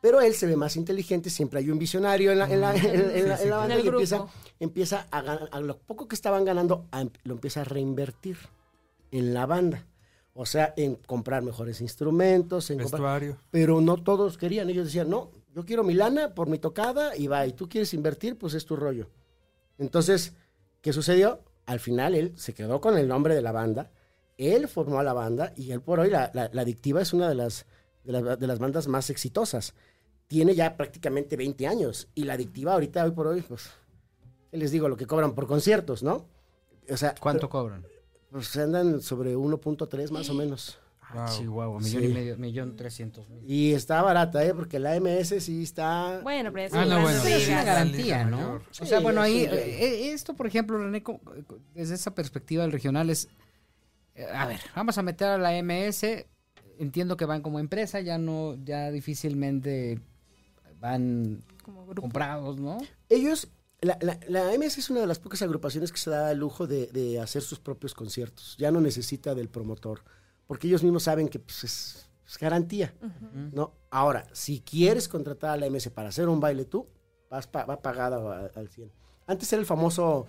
[0.00, 3.10] Pero él se ve más inteligente, siempre hay un visionario en la, en la- en-
[3.10, 4.16] en la- en la banda y empieza,
[4.58, 8.38] empieza a, ganar- a lo poco que estaban ganando, a em- lo empieza a reinvertir
[9.10, 9.86] en la banda.
[10.32, 13.36] O sea, en comprar mejores instrumentos, en comprar- Vestuario.
[13.50, 14.70] pero no todos querían.
[14.70, 17.92] Ellos decían, no, yo quiero mi lana por mi tocada y va, y tú quieres
[17.92, 19.08] invertir, pues es tu rollo.
[19.82, 20.32] Entonces,
[20.80, 21.40] ¿qué sucedió?
[21.66, 23.90] Al final él se quedó con el nombre de la banda,
[24.38, 27.28] Él formó a la banda y él por hoy, la, la- la Adictiva es una
[27.28, 27.66] de las,
[28.04, 29.74] de, las, de las bandas más exitosas.
[30.26, 33.70] Tiene ya prácticamente 20 años y la Adictiva ahorita, hoy por hoy, pues,
[34.50, 34.88] ¿qué les digo?
[34.88, 36.26] Lo que cobran por conciertos, ¿no?
[36.90, 37.84] O sea, ¿Cuánto cobran?
[38.30, 40.78] pues andan sobre 1.3 más o menos.
[41.14, 41.26] Wow.
[41.38, 42.08] Chihuahua, millón Sí.
[42.08, 43.42] y medio, millón trescientos mil.
[43.50, 44.54] Y está barata, ¿eh?
[44.54, 46.20] Porque la MS sí está...
[46.22, 47.64] Bueno, pero es Ah, no, una bueno, Pero es sí, una liga.
[47.64, 48.60] la garantía, ¿no?
[48.80, 51.02] O sea, bueno, ahí, sí, eh, eh, esto, por ejemplo, René,
[51.74, 53.28] desde esa perspectiva del regional es,
[54.14, 56.26] eh, a ver, vamos a meter a la MS,
[56.78, 60.00] entiendo que van como empresa, ya no, ya difícilmente
[60.80, 62.02] van Como grupo.
[62.02, 62.78] comprados, ¿no?
[63.08, 63.48] Ellos,
[63.80, 66.66] la, la, la MS es una de las pocas agrupaciones que se da el lujo
[66.66, 68.56] de, de hacer sus propios conciertos.
[68.58, 70.02] Ya no necesita del promotor,
[70.46, 72.94] porque ellos mismos saben que pues, es, es garantía.
[73.52, 73.74] ¿no?
[73.90, 76.86] Ahora, si quieres contratar a la MS para hacer un baile tú,
[77.30, 78.90] vas pa- va pagada al 100.
[79.26, 80.26] Antes era el famoso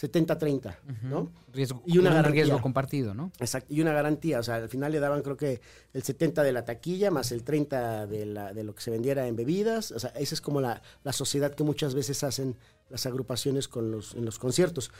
[0.00, 1.32] 70-30, ¿no?
[1.52, 2.44] Riesgo, Y una un garantía.
[2.44, 3.32] riesgo compartido, ¿no?
[3.40, 5.60] Exacto, y una garantía, o sea, al final le daban creo que
[5.94, 9.26] el 70 de la taquilla más el 30 de, la, de lo que se vendiera
[9.26, 12.56] en bebidas, o sea, esa es como la, la sociedad que muchas veces hacen
[12.90, 14.90] las agrupaciones con los, en los conciertos.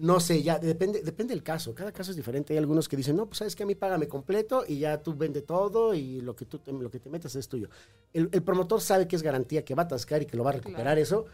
[0.00, 2.54] No sé, ya depende, depende del caso, cada caso es diferente.
[2.54, 5.14] Hay algunos que dicen, no, pues sabes que a mí págame completo y ya tú
[5.14, 7.68] vende todo y lo que tú te, lo que te metas es tuyo.
[8.14, 10.50] El, el promotor sabe que es garantía que va a atascar y que lo va
[10.50, 11.26] a recuperar eso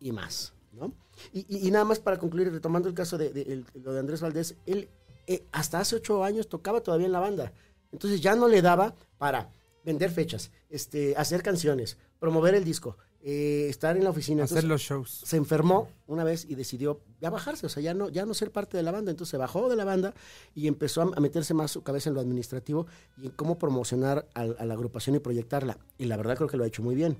[0.00, 0.92] y más, ¿no?
[1.32, 4.56] Y, y- y nada más para concluir, retomando el caso de, lo de Andrés Valdés,
[4.66, 4.88] él
[5.28, 7.52] eh, hasta hace ocho años tocaba todavía en la banda.
[7.92, 9.52] Entonces ya no le daba para
[9.84, 14.44] vender fechas, este, hacer canciones, promover el disco, eh, estar en la oficina.
[14.44, 15.22] Hacer Entonces, los shows.
[15.26, 18.50] se enfermó una vez y decidió ya bajarse, o sea, ya no, ya no ser
[18.50, 19.10] parte de la banda.
[19.10, 20.14] Entonces se bajó de la banda
[20.54, 22.86] y empezó a, a meterse más su cabeza en lo administrativo
[23.18, 25.78] y en cómo promocionar a, la agrupación y proyectarla.
[25.98, 27.18] Y la verdad creo que lo ha hecho muy bien.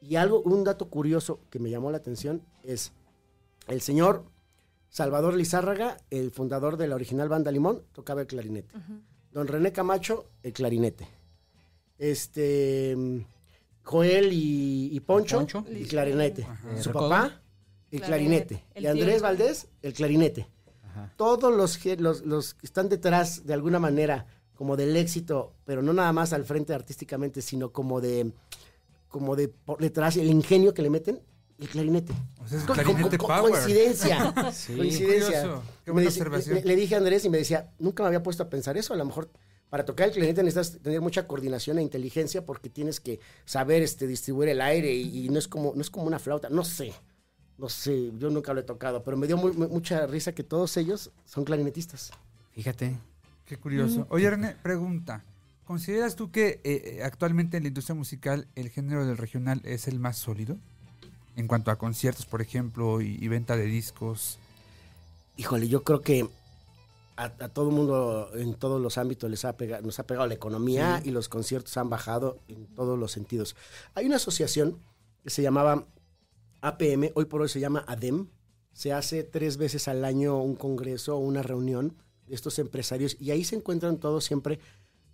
[0.00, 2.92] Y algo, un dato curioso que me llamó la atención es
[3.66, 4.24] el señor
[4.88, 8.72] Salvador Lizárraga, el fundador de la original banda Limón, tocaba el clarinete.
[9.32, 11.08] Don René Camacho, el clarinete.
[11.98, 13.24] Este
[13.84, 15.64] Joel y, y Poncho, Poncho.
[15.68, 16.46] el clarinete.
[16.80, 17.08] Su ¿Recodo?
[17.10, 17.40] papá,
[17.90, 18.46] el Clarinete.
[18.46, 18.64] clarinete.
[18.74, 19.22] El y Andrés tío.
[19.22, 20.48] Valdés, el clarinete.
[20.90, 21.12] Ajá.
[21.16, 25.82] Todos los, que- los, los que están detrás, de alguna manera, como del éxito, pero
[25.82, 28.32] no nada más al frente artísticamente, sino como de,
[29.08, 31.20] como de por detrás, el ingenio que le meten,
[31.58, 32.12] el clarinete.
[32.42, 33.50] O sea, es Co- clarinete co- power.
[33.52, 34.32] Coincidencia.
[34.52, 34.76] Sí.
[34.76, 35.42] coincidencia.
[35.42, 35.62] Curioso.
[35.84, 36.54] Qué Me buena dice- observación.
[36.56, 38.94] Le, le dije a Andrés y me decía, nunca me había puesto a pensar eso.
[38.94, 39.28] A lo mejor
[39.74, 44.06] para tocar el clarinete necesitas tener mucha coordinación e inteligencia porque tienes que saber este,
[44.06, 46.48] distribuir el aire y, y no, es como, no es como una flauta.
[46.48, 46.92] No sé.
[47.58, 50.76] No sé, yo nunca lo he tocado, pero me dio muy- mucha risa que todos
[50.76, 52.12] ellos son clarinetistas.
[52.52, 52.96] Fíjate.
[53.46, 54.06] Qué curioso.
[54.10, 55.24] Oye, René, pregunta.
[55.64, 59.98] ¿Consideras tú que eh, actualmente en la industria musical el género del regional es el
[59.98, 60.56] más sólido?
[61.34, 64.38] En cuanto a conciertos, por ejemplo, y, y venta de discos.
[65.36, 66.28] Híjole, yo creo que
[67.16, 70.26] a, a todo el mundo en todos los ámbitos les ha pegado, nos ha pegado
[70.26, 73.56] la economía y los conciertos han bajado en todos los sentidos.
[73.94, 74.78] Hay una asociación
[75.22, 75.86] que se llamaba
[76.60, 78.28] APM, hoy por hoy se llama ADEM.
[78.72, 81.96] Se hace tres veces al año un congreso o una reunión
[82.26, 84.58] de estos empresarios y ahí se encuentran todos siempre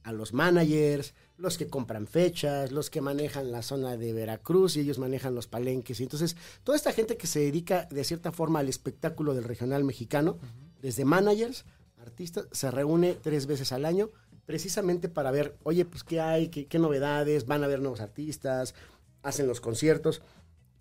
[0.03, 4.81] a los managers, los que compran fechas, los que manejan la zona de Veracruz y
[4.81, 6.01] ellos manejan los palenques.
[6.01, 9.85] Y entonces, toda esta gente que se dedica de cierta forma al espectáculo del regional
[9.85, 10.39] mexicano,
[10.81, 11.65] desde managers,
[12.01, 14.11] artistas, se reúne tres veces al año
[14.51, 18.75] precisamente para ver, oye, pues qué hay, qué, novedades, van a ver nuevos artistas,
[19.23, 20.23] hacen los conciertos.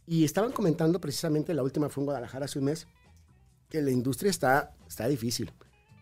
[0.08, 2.88] Y estaban comentando precisamente, la última fue en Guadalajara hace un mes,
[3.69, 5.53] que la industria está, está difícil.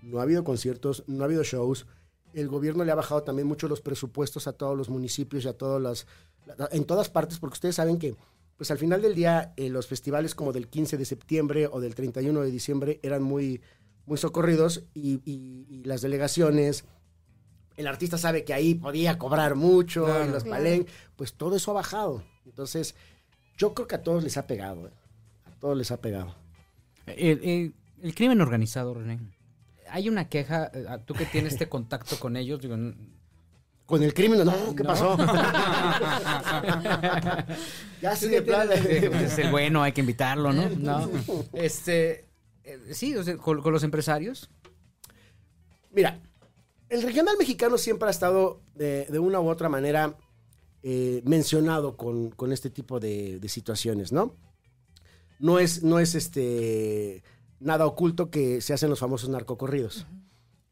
[0.01, 1.87] No ha habido conciertos, no ha habido shows.
[2.33, 5.57] El gobierno le ha bajado también mucho los presupuestos a todos los municipios y a
[5.57, 6.07] todas las,
[6.71, 8.15] en todas partes, porque ustedes saben que,
[8.55, 11.95] pues al final del día, eh, los festivales como del 15 de septiembre o del
[11.95, 13.61] 31 de diciembre eran muy,
[14.07, 16.85] muy socorridos y, y- y las delegaciones,
[17.75, 20.23] el artista sabe que ahí podía cobrar mucho, Claro.
[20.23, 20.63] en los Claro.
[20.63, 22.23] palen, pues todo eso ha bajado.
[22.45, 22.95] Entonces,
[23.57, 24.91] yo creo que a todos les ha pegado, ¿eh?
[25.45, 26.33] a todos les ha pegado.
[27.05, 29.19] El, el- el crimen organizado, René.
[29.89, 32.75] Hay una queja, eh, tú que tienes este contacto con ellos, digo,
[33.85, 34.89] Con el crimen, no, ¿qué No.
[34.89, 35.15] pasó?
[38.01, 40.69] ya sí de tienes- es el bueno, hay que invitarlo, ¿no?
[40.69, 41.09] No.
[41.53, 42.26] Este,
[42.67, 44.49] eh, sí, o sea, con, con los empresarios.
[45.91, 46.19] Mira,
[46.89, 50.15] el regional mexicano siempre ha estado de, de una u otra manera
[50.83, 54.35] eh, mencionado con, con este tipo de, de situaciones, ¿no?
[55.39, 57.23] No es, no es este
[57.59, 60.05] nada oculto que se hacen los famosos narcocorridos.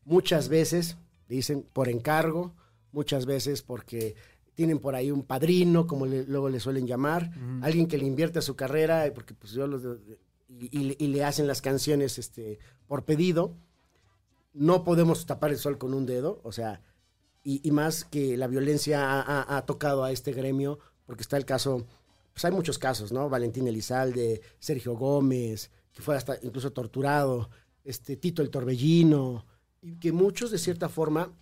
[0.04, 2.54] Muchas veces dicen por encargo,
[2.92, 4.16] muchas veces porque
[4.54, 7.32] tienen por ahí un padrino, como le- luego le suelen llamar,
[7.62, 10.96] alguien que le invierte a su carrera, porque pues yo los de- y, y le-
[11.00, 13.56] y le hacen las canciones este, por pedido
[14.54, 16.82] no podemos tapar el sol con un dedo, o sea,
[17.44, 21.36] y, y más que la violencia ha, ha- ha tocado a este gremio, porque está
[21.36, 21.86] el caso,
[22.34, 23.28] pues hay muchos casos, ¿no?
[23.30, 27.50] Valentín Elizalde, Sergio Gómez, que fue hasta incluso torturado,
[27.84, 29.46] este Tito el Torbellino,
[29.82, 31.34] y que muchos de cierta forma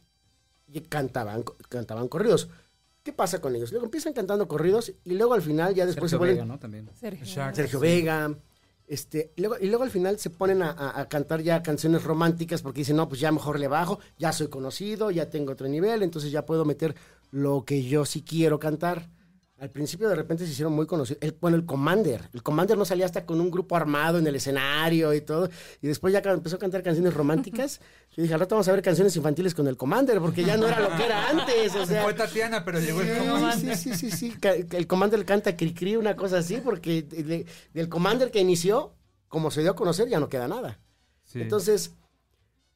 [0.90, 2.50] cantaban, cantaban corridos.
[3.04, 3.72] ¿Qué pasa con ellos?
[3.72, 6.60] Luego empiezan cantando corridos y luego al final ya después Sergio se vuelven Vega, ¿no?
[6.60, 6.90] También.
[7.56, 8.36] Sergio Vega.
[8.88, 12.82] Este, y luego, al final se ponen a, a- a cantar ya canciones románticas porque
[12.82, 16.32] dicen, no, pues ya mejor le bajo, ya soy conocido, ya tengo otro nivel, entonces
[16.32, 16.96] ya puedo meter
[17.32, 19.10] lo que yo sí quiero cantar.
[19.64, 21.20] Al principio de repente se hicieron muy conocidos.
[21.24, 22.28] El, bueno, el Commander.
[22.34, 25.50] El Commander no salía hasta con un grupo armado en el escenario y todo.
[25.82, 27.80] Y después ya empezó a cantar canciones románticas.
[28.18, 30.68] Yo dije, al rato vamos a ver canciones infantiles con el Commander, porque ya no
[30.68, 31.74] era lo que era antes.
[31.78, 33.78] O sea, Fue Tatiana, pero llegó el Sí, Commander.
[33.78, 34.36] Sí, sí, sí, sí.
[34.72, 38.94] El Commander canta Cricri, una cosa así, porque de- de- del Commander que inició,
[39.30, 40.78] como se dio a conocer, ya no queda nada.
[41.24, 41.40] Sí.
[41.40, 41.92] Entonces,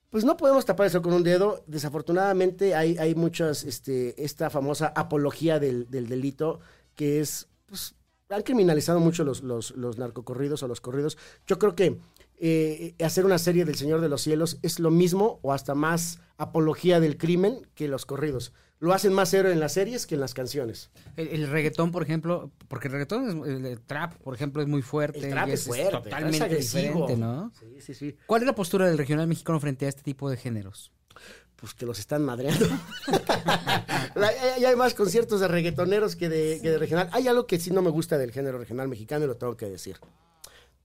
[0.10, 1.65] pues no podemos tapar eso con un dedo.
[1.67, 6.62] Desafortunadamente hay, hay muchas, este, esta famosa apología del, del delito,
[6.97, 7.95] que es, pues,
[8.27, 11.17] han criminalizado mucho los, los, los narcocorridos o los corridos.
[11.45, 11.99] Yo creo que
[12.39, 16.19] eh, hacer una serie del Señor de los Cielos es lo mismo o hasta más
[16.38, 18.51] apología del crimen que los corridos.
[18.79, 20.91] Lo hacen más héroe en las series que en las canciones.
[21.15, 24.67] El, el reggaetón, por ejemplo, porque el reggaetón, es, el, el trap, por ejemplo, es
[24.67, 25.19] muy fuerte.
[25.19, 27.51] El trap y es fuerte, totalmente es diferente, ¿no?
[27.60, 28.17] Sí, sí, sí.
[28.25, 30.91] ¿Cuál es la postura del regional mexicano frente a este tipo de géneros?
[31.59, 32.67] Pues que los están madreando.
[34.65, 37.09] Hay, más conciertos de reggaetoneros que de, que de regional.
[37.13, 39.65] Hay algo que sí no me gusta del género regional mexicano y lo tengo que
[39.67, 39.97] decir.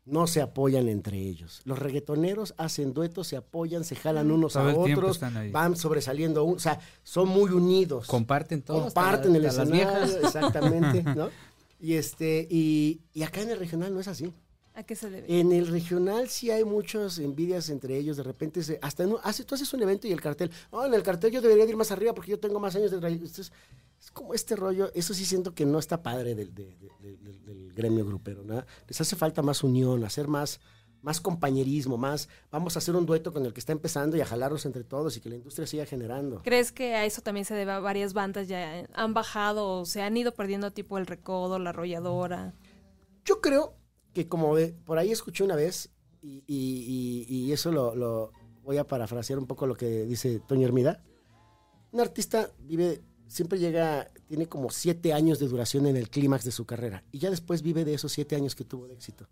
[0.04, 1.60] No se apoyan entre ellos.
[1.64, 5.20] Los reggaetoneros hacen duetos, se apoyan, se jalan unos Todo a otros,
[5.52, 6.42] van sobresaliendo.
[6.44, 8.06] un- o sea, son muy unidos.
[8.08, 8.82] Comparten todo.
[8.82, 11.30] Comparten el hasta escenario, exactamente, ¿no?
[11.78, 14.32] Y este, y, y acá en el regional no es así.
[14.74, 15.38] ¿A qué se debe?
[15.40, 18.16] En el regional sí hay muchas envidias entre ellos.
[18.16, 20.94] De repente, se, hasta en hace, tú haces un evento y el cartel, oh, en
[20.94, 23.28] el cartel yo debería de ir más arriba porque yo tengo más años de trayectoria".
[23.30, 23.52] Entonces,
[24.00, 24.90] es como este rollo.
[24.94, 28.42] Eso sí siento que no está padre del, de- de- de- del- del gremio grupero.
[28.44, 28.64] ¿no?
[28.88, 30.58] Les hace falta más unión, hacer más,
[31.02, 32.30] más compañerismo, más.
[32.50, 35.16] Vamos a hacer un dueto con el que está empezando y a jalarnos entre todos
[35.16, 36.40] y que la industria siga generando.
[36.42, 40.00] ¿Crees que a eso también se debe a varias bandas ya han bajado o se
[40.00, 42.54] han ido perdiendo tipo el recodo, la arrolladora?
[43.26, 43.74] Yo creo
[44.12, 49.38] que como por ahí escuché una vez, y, y- eso lo, lo- voy a parafrasear
[49.40, 51.02] un poco lo que dice Toño Hermida,
[51.90, 56.52] un artista vive, siempre llega, tiene como siete años de duración en el clímax de
[56.52, 59.28] su carrera, y ya después vive de esos siete años que tuvo de éxito,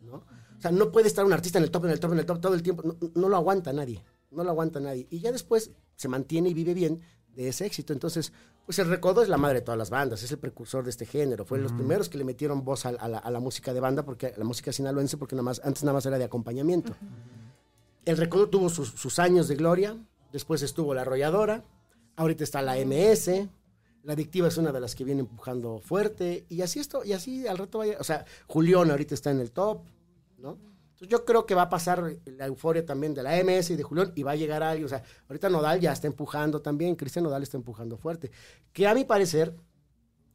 [0.00, 0.16] ¿no?
[0.58, 2.26] O sea, no puede estar un artista en el top, en el top, en el
[2.26, 5.32] top todo el tiempo, no, no lo aguanta nadie, no lo aguanta nadie, y ya
[5.32, 7.00] después se mantiene y vive bien
[7.36, 8.32] de ese éxito, entonces
[8.64, 11.06] pues el recodo es la madre de todas las bandas, es el precursor de este
[11.06, 11.44] género.
[11.44, 13.78] Fue de los primeros que le metieron voz a, a la, a la música de
[13.78, 16.92] banda, porque la música sinaloense, porque nada más, antes nada más era de acompañamiento.
[18.04, 19.96] El recodo tuvo sus, sus años de gloria,
[20.32, 21.62] después estuvo la arrolladora,
[22.16, 23.48] ahorita está la MS,
[24.02, 27.46] la adictiva es una de las que viene empujando fuerte, y así esto, y así
[27.46, 29.80] al rato vaya, o sea, Julián ahorita está en el top,
[30.38, 30.58] ¿no?
[30.96, 33.82] Entonces yo creo que va a pasar la euforia también de la MS y de
[33.82, 34.86] Julián y va a llegar alguien.
[34.86, 38.30] O sea, ahorita Nodal ya está empujando también, Cristian Nodal está empujando fuerte.
[38.72, 39.54] Que a mi parecer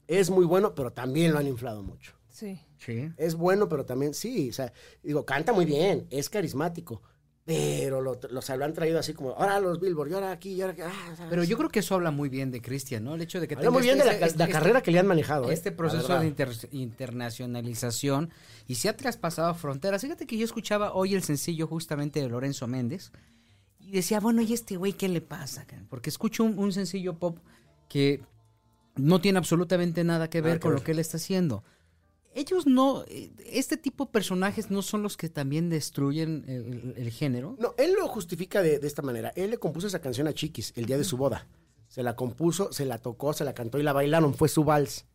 [0.05, 2.13] es muy bueno, pero también lo han inflado mucho.
[2.29, 2.61] Sí.
[2.77, 3.11] Sí.
[3.17, 4.71] Es bueno, pero también, sí, o sea,
[5.01, 7.01] digo, canta muy bien, es carismático,
[7.43, 10.51] pero lo, lo, se lo han traído así como, ahora los Billboard, y ahora aquí,
[10.53, 10.81] y ahora aquí.
[10.85, 11.27] ah.
[11.29, 13.15] Pero yo creo que eso habla muy bien de Cristian, ¿no?
[13.15, 14.91] El hecho de que Habla muy bien de la, este- este- la este- carrera que
[14.91, 15.49] le han manejado.
[15.49, 15.53] ¿eh?
[15.53, 18.29] este proceso de inter- internacionalización
[18.67, 20.01] y se ha traspasado fronteras.
[20.01, 23.11] Fíjate que yo escuchaba hoy el sencillo justamente de Lorenzo Méndez
[23.79, 25.65] y decía, bueno, ¿y este güey qué le pasa?
[25.89, 27.37] Porque escucho un, un sencillo pop
[27.89, 28.21] que
[28.95, 31.63] no tiene absolutamente nada que ver con lo que él está haciendo.
[32.33, 36.45] Ellos no, eh, este tipo de personajes no son los que también destruyen
[36.95, 37.55] el, género.
[37.59, 39.33] No, él lo justifica de, de esta manera.
[39.35, 41.47] Él le compuso esa canción a Chiquis el día de su boda.
[41.89, 44.33] Se la compuso, se la tocó, se la cantó y la bailaron.
[44.33, 45.05] Fue su vals.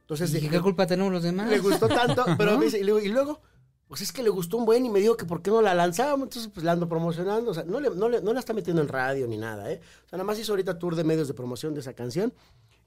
[0.00, 1.48] Entonces, ¿Y de- qué culpa tenemos los demás?
[1.48, 2.58] le gustó tanto, pero ¿No?
[2.58, 3.40] me dice, y luego, y luego,
[3.88, 5.74] pues es que le gustó un buen y me dijo que por qué no la
[5.74, 8.52] lanzábamos, entonces pues la ando promocionando, o sea, no, le, no, le- no la está
[8.52, 9.80] metiendo en radio ni nada, ¿eh?
[10.04, 12.32] O sea, nada más hizo ahorita tour de medios de promoción de esa canción.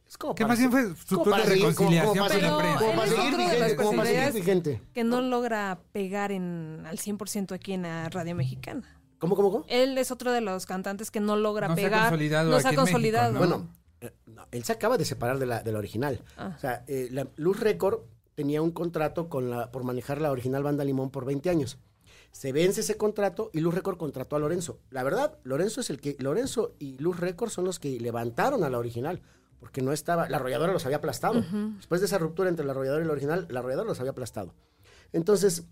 [0.10, 2.80] Es como Que más bien fue su de reconciliación con la prensa.
[2.80, 4.82] Como para seguir vigente, las como para seguir personalidades vigente.
[4.92, 9.00] Que no logra pegar en, al 100% aquí en la radio mexicana.
[9.20, 9.66] ¿Cómo, cómo, cómo?
[9.68, 12.02] Él es otro de los cantantes que no logra No se ha pegar.
[12.10, 13.34] consolidado no aquí se ha México, consolidado.
[13.34, 13.38] ¿no?
[13.40, 13.68] Bueno,
[14.02, 16.24] eh, no, él se acaba de separar de la, de la original.
[16.38, 16.54] Ah.
[16.58, 18.00] O sea, eh, la Luz Record
[18.34, 21.78] tenía un contrato con la, por manejar la original Banda Limón por 20 años.
[22.32, 24.80] Se vence ese contrato y Luz Record contrató a Lorenzo.
[24.90, 26.16] La verdad, Lorenzo es el que.
[26.20, 29.22] Lorenzo y Luz Record son los que levantaron a la original.
[29.60, 30.30] Porque no estaba.
[30.30, 31.44] La arrolladora los había aplastado.
[31.78, 34.54] Después de esa ruptura entre la arrolladora y la original, la arrolladora los había aplastado.
[35.12, 35.66] Entonces,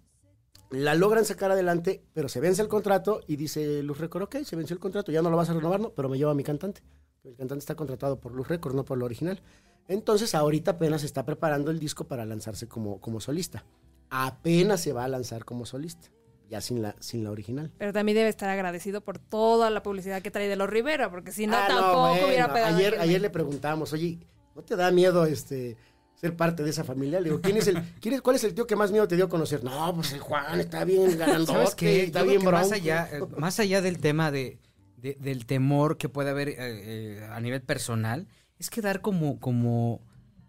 [0.70, 4.58] La logran sacar adelante, pero se vence el contrato y dice Luz Record, ok, se
[4.58, 6.44] venció el contrato, ya no lo vas a renovar, no, pero me lleva a mi
[6.44, 6.82] cantante.
[7.24, 9.42] El cantante está contratado por Luz Record, no por lo original.
[9.88, 13.64] Entonces, ahorita apenas está preparando el disco para lanzarse como, como solista.
[14.10, 16.10] Apenas se va a lanzar como solista,
[16.50, 17.72] ya sin la, sin la original.
[17.78, 21.32] Pero también debe estar agradecido por toda la publicidad que trae de los Rivera, porque
[21.32, 22.76] si no, Ah, tampoco bueno, hubiera pegado.
[22.78, 24.20] Ayer, ayer le preguntábamos, oye,
[24.56, 25.78] ¿no te da miedo este
[26.16, 27.20] ser parte de esa familia?
[27.20, 29.16] Le digo, ¿quién es el, quién es- ¿cuál es el tío que más miedo te
[29.16, 29.64] dio a conocer?
[29.64, 32.04] No, pues el Juan está bien grandote, ¿Sabes qué?
[32.06, 34.58] está bien que más allá, eh, más allá del tema de,
[34.98, 40.02] de- del temor que puede haber eh, eh, a nivel personal, es quedar como, como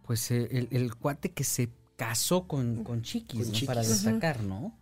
[0.07, 3.67] pues eh, el, el cuate que se casó con, con chiquis, Con ¿no?
[3.67, 4.05] para chiquis.
[4.05, 4.75] destacar, ¿no?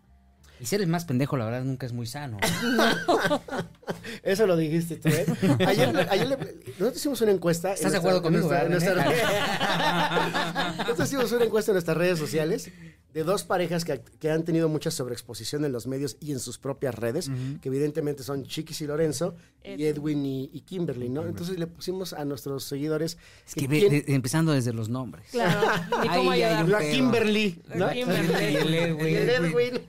[0.59, 2.39] Y ser el más pendejo, la verdad, nunca es muy sano.
[4.23, 5.27] Eso lo dijiste tú, ¿eh?
[5.67, 6.37] Ayer, ayer le-
[6.79, 7.69] nosotros hicimos una encuesta.
[7.69, 11.97] en ¿Estás de acuerdo conmigo, en nuestra- en nuestra- Nosotros hicimos una encuesta en nuestras
[11.97, 12.71] redes sociales
[13.15, 16.59] de dos parejas que, que han tenido mucha sobreexposición en los medios y en sus
[16.59, 17.31] propias redes,
[17.63, 21.25] que evidentemente son Chiquis y Lorenzo, y Edwin y, y Kimberly, ¿no?
[21.27, 23.17] Entonces le pusimos a nuestros seguidores
[23.47, 25.29] Es que ve- quién- de- empezando desde los nombres.
[25.31, 25.61] Claro,
[26.03, 26.65] ni cómo ayudar.
[26.65, 26.93] un la pedo.
[26.93, 27.87] Kimberly, ¿no?
[27.87, 28.27] La Kimberly.
[28.47, 29.01] Y el Edwin.
[29.09, 29.81] Y el Edwin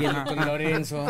[0.00, 1.06] Y el Lorenzo.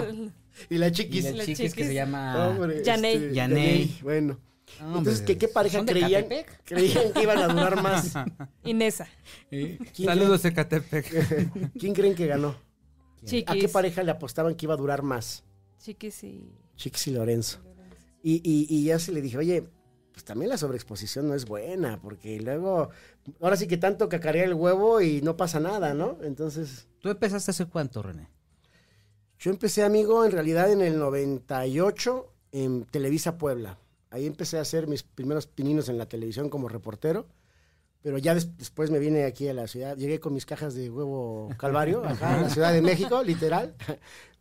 [0.71, 1.25] y la Y Chiquis.
[1.27, 1.87] el La chiquis que chiquis.
[1.87, 2.49] se llama...
[2.49, 3.99] Hombre, este, Yaney.
[4.03, 4.38] Bueno.
[4.81, 6.64] Hombre, Entonces, ¿qué, qué pareja ¿son de creían, Catepec?
[6.64, 8.12] creían que iban a durar más?
[8.64, 9.09] Inesa.
[9.50, 11.07] ¿Quién Saludos, Ecatepec.
[11.07, 12.54] creen- ¿Quién creen que ganó?
[13.24, 13.48] Chiquis.
[13.48, 15.44] ¿A qué pareja le apostaban que iba a durar más?
[15.78, 16.52] Chiquis y...
[16.76, 17.59] Chiquis y Lorenzo.
[18.22, 19.64] Y, y, y ya se le dije, oye,
[20.12, 22.90] pues también la sobreexposición no es buena, porque luego,
[23.40, 26.18] ahora sí que tanto cacarea el huevo y no pasa nada, ¿no?
[26.22, 28.28] Entonces, ¿Tú empezaste hace cuánto, René?
[29.40, 33.78] yo empecé, amigo, en realidad en el 98 en Televisa Puebla.
[34.11, 37.27] Ahí empecé a hacer mis primeros pininos en la televisión como reportero.
[38.01, 40.88] Pero ya des- después me vine aquí a la ciudad, llegué con mis cajas de
[40.88, 43.75] huevo calvario, acá en la Ciudad de México, literal.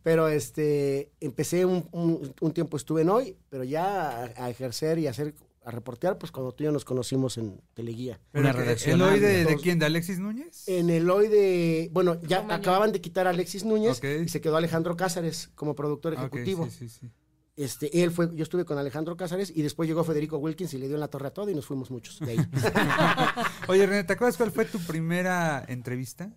[0.02, 4.98] Pero este, empecé un, un- un tiempo, estuve en hoy, pero ya a, a ejercer
[5.00, 8.20] y a hacer, a reportear, pues cuando tú y yo nos conocimos en Teleguía.
[8.32, 9.80] Una Pero, redacción ¿El hoy de, quién?
[9.80, 10.66] ¿De Alexis Núñez?
[10.68, 14.56] En el hoy de, bueno, ya acababan de quitar a Alexis Núñez y se quedó
[14.56, 16.64] Alejandro Cázares como productor Ah, ejecutivo.
[16.66, 17.10] sí, sí, sí.
[17.58, 20.86] Este, él fue, yo estuve con Alejandro Cázares y después llegó Federico Wilkins y le
[20.86, 22.38] dio en la torre a todo y nos fuimos muchos de ahí.
[23.68, 26.30] Oye, René, ¿te acuerdas cuál fue tu primera entrevista?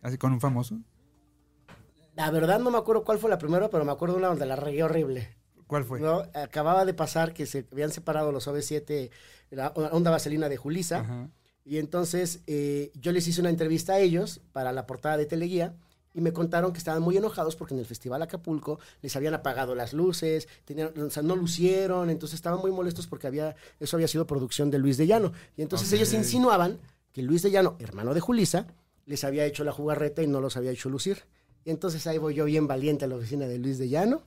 [0.00, 0.78] Así con un famoso.
[2.14, 4.54] La verdad no me acuerdo cuál fue la primera, pero me acuerdo una donde la
[4.54, 5.36] regué horrible.
[5.66, 5.98] ¿Cuál fue?
[5.98, 6.22] ¿no?
[6.32, 9.10] Acababa de pasar que se habían separado los OV7,
[9.50, 11.30] la onda vaselina de Julisa, Ajá.
[11.64, 15.74] y entonces eh, yo les hice una entrevista a ellos para la portada de Teleguía,
[16.12, 19.74] y me contaron que estaban muy enojados porque en el Festival Acapulco les habían apagado
[19.74, 24.08] las luces, tenían, o sea, no lucieron, entonces estaban muy molestos porque había, eso había
[24.08, 25.32] sido producción de Luis de Llano.
[25.56, 26.78] Y entonces ellos insinuaban
[27.12, 28.66] que Luis de Llano, hermano de Julisa,
[29.06, 31.24] les había hecho la jugarreta y no los había hecho lucir.
[31.64, 34.22] Y entonces ahí voy yo bien valiente a la oficina de Luis de Llano.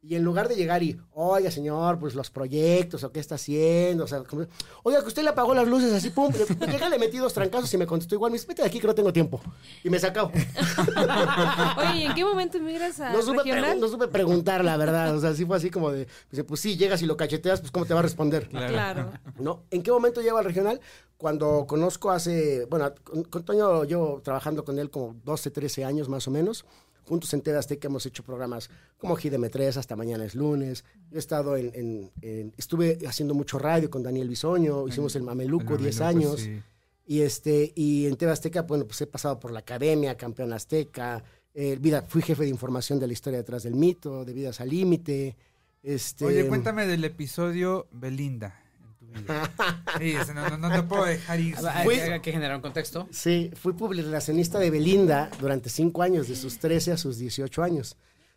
[0.00, 4.04] Y en lugar de llegar y, oiga, señor, pues los proyectos, o qué está haciendo,
[4.04, 4.46] o sea, como-
[4.84, 7.74] oiga, que usted le apagó las luces así, pum, le, llegué, le metí dos trancazos
[7.74, 9.40] y me contestó igual, me dice, vete de aquí que no tengo tiempo.
[9.82, 10.30] Y me sacó.
[11.78, 13.80] Oye, ¿y en qué momento emigras a No supe, regional?
[13.80, 16.76] no supe preguntar, la verdad, o sea, sí fue así como de, pues, pues sí,
[16.76, 18.48] llegas y lo cacheteas, pues ¿cómo te va a responder?
[18.48, 19.10] Claro.
[19.40, 19.64] ¿no?
[19.72, 20.80] ¿En qué momento llego al regional?
[21.16, 26.08] Cuando conozco hace, bueno, con, con Toño llevo trabajando con él como 12, 13 años
[26.08, 26.64] más o menos.
[27.08, 28.68] Juntos en TV Azteca hemos hecho programas
[28.98, 30.84] como Gideme 3, hasta mañana es lunes.
[31.10, 35.22] Yo he estado en, en- en- estuve haciendo mucho radio con Daniel Bisoño, hicimos el
[35.22, 36.40] Mameluco El 10 Mameluco, años.
[36.42, 36.60] sí.
[37.06, 41.24] Y este, y en TV Azteca, bueno, pues he pasado por la academia, campeón azteca,
[41.54, 44.68] eh, vida, fui jefe de información de la historia detrás del mito, de Vidas al
[44.68, 45.34] Límite.
[45.82, 48.60] Este, Oye, cuéntame del episodio Belinda.
[49.98, 51.56] Sí, no, no, no te puedo dejar ir.
[51.70, 53.08] Hay, Fui- hay que generar un contexto.
[53.10, 57.96] Sí, fui publicacionista de Belinda durante cinco años, de sus 13 a sus 18 años.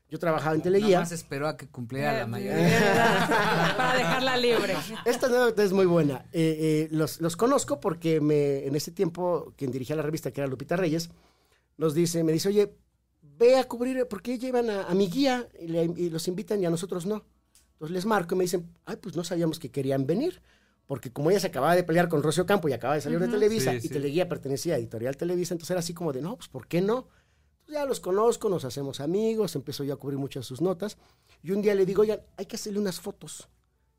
[0.09, 0.99] Yo trabajaba en Nada Teleguía.
[0.99, 2.55] más esperó a que cumpliera la De mayoría.
[2.55, 4.75] verdad, Para dejarla libre.
[5.05, 6.25] Esta anécdota es muy buena.
[6.33, 10.41] Eh, eh, los, los conozco porque me, en ese tiempo, quien dirigía la revista, que
[10.41, 11.09] era Lupita Reyes,
[11.77, 12.73] nos dice, me dice, oye,
[13.21, 16.61] ve a cubrir, ¿por qué llevan a, a mi guía y, le- y los invitan
[16.61, 17.23] y a nosotros no?
[17.73, 20.41] Entonces les marco y me dicen, ay, pues no sabíamos que querían venir.
[20.91, 23.29] Porque como ella se acababa de pelear con Rocio Campo y acaba de salir de
[23.29, 23.87] Televisa, Sí, y sí.
[23.87, 27.07] Teleguía pertenecía a Editorial Televisa, entonces era así como de, no, pues ¿por qué no?
[27.61, 30.97] Entonces ya los conozco, nos hacemos amigos, empezó yo a cubrir muchas de sus notas.
[31.43, 33.47] Y un día le digo, oigan, hay que hacerle unas fotos.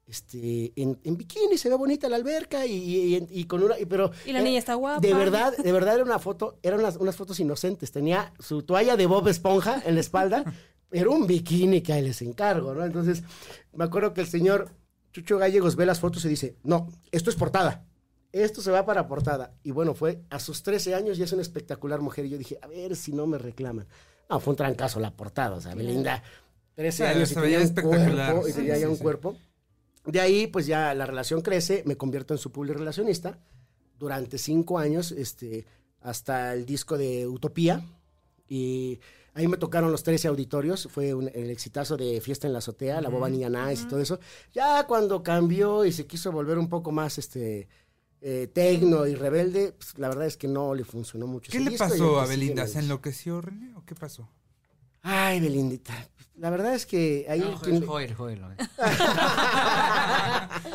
[0.07, 3.79] Este, en, en bikini, se ve bonita la alberca y, y- y con una...
[3.79, 5.01] y- pero, Y la niña está guapa.
[5.01, 7.91] De verdad, de verdad era una foto, eran unas, unas fotos inocentes.
[7.93, 10.45] Tenía su toalla de Bob Esponja en la espalda,
[10.91, 12.85] era un bikini que ahí les encargo, ¿no?
[12.85, 13.23] Entonces,
[13.73, 14.69] me acuerdo que el señor
[15.13, 17.87] Chucho Gallegos ve las fotos y dice, no, esto es portada.
[18.33, 19.55] Esto se va para portada.
[19.63, 22.25] Y bueno, fue a sus 13 años y es una espectacular mujer.
[22.25, 23.87] Y yo dije, a ver si no me reclaman.
[24.31, 26.23] No, fue un trancazo la portada, o sea, Belinda,
[26.75, 29.37] 13 Ah, años y tenía un espectacular, cuerpo, y tenía ya un cuerpo.
[30.07, 33.39] De ahí, pues ya la relación crece, me convierto en su public relacionista
[33.99, 35.67] durante cinco años, este,
[36.01, 37.85] hasta el disco de Utopía.
[38.49, 38.99] Y
[39.35, 43.01] ahí me tocaron los 13 auditorios, fue un- el exitazo de Fiesta en la Azotea,
[43.01, 44.19] La Boba Niña Nice y todo eso.
[44.53, 47.69] Ya cuando cambió y se quiso volver un poco más este
[48.25, 51.51] eh, tecno y rebelde, pues, la verdad es que no le funcionó mucho.
[51.51, 52.69] ¿Qué le pasó a Belinda?
[52.69, 53.75] ¿Se enloqueció, René?
[53.75, 54.29] ¿O qué pasó?
[55.03, 55.93] Ay, Belindita.
[56.37, 57.41] La verdad es que ahí...
[57.41, 58.57] No, quien- Joel, Joel, Joel.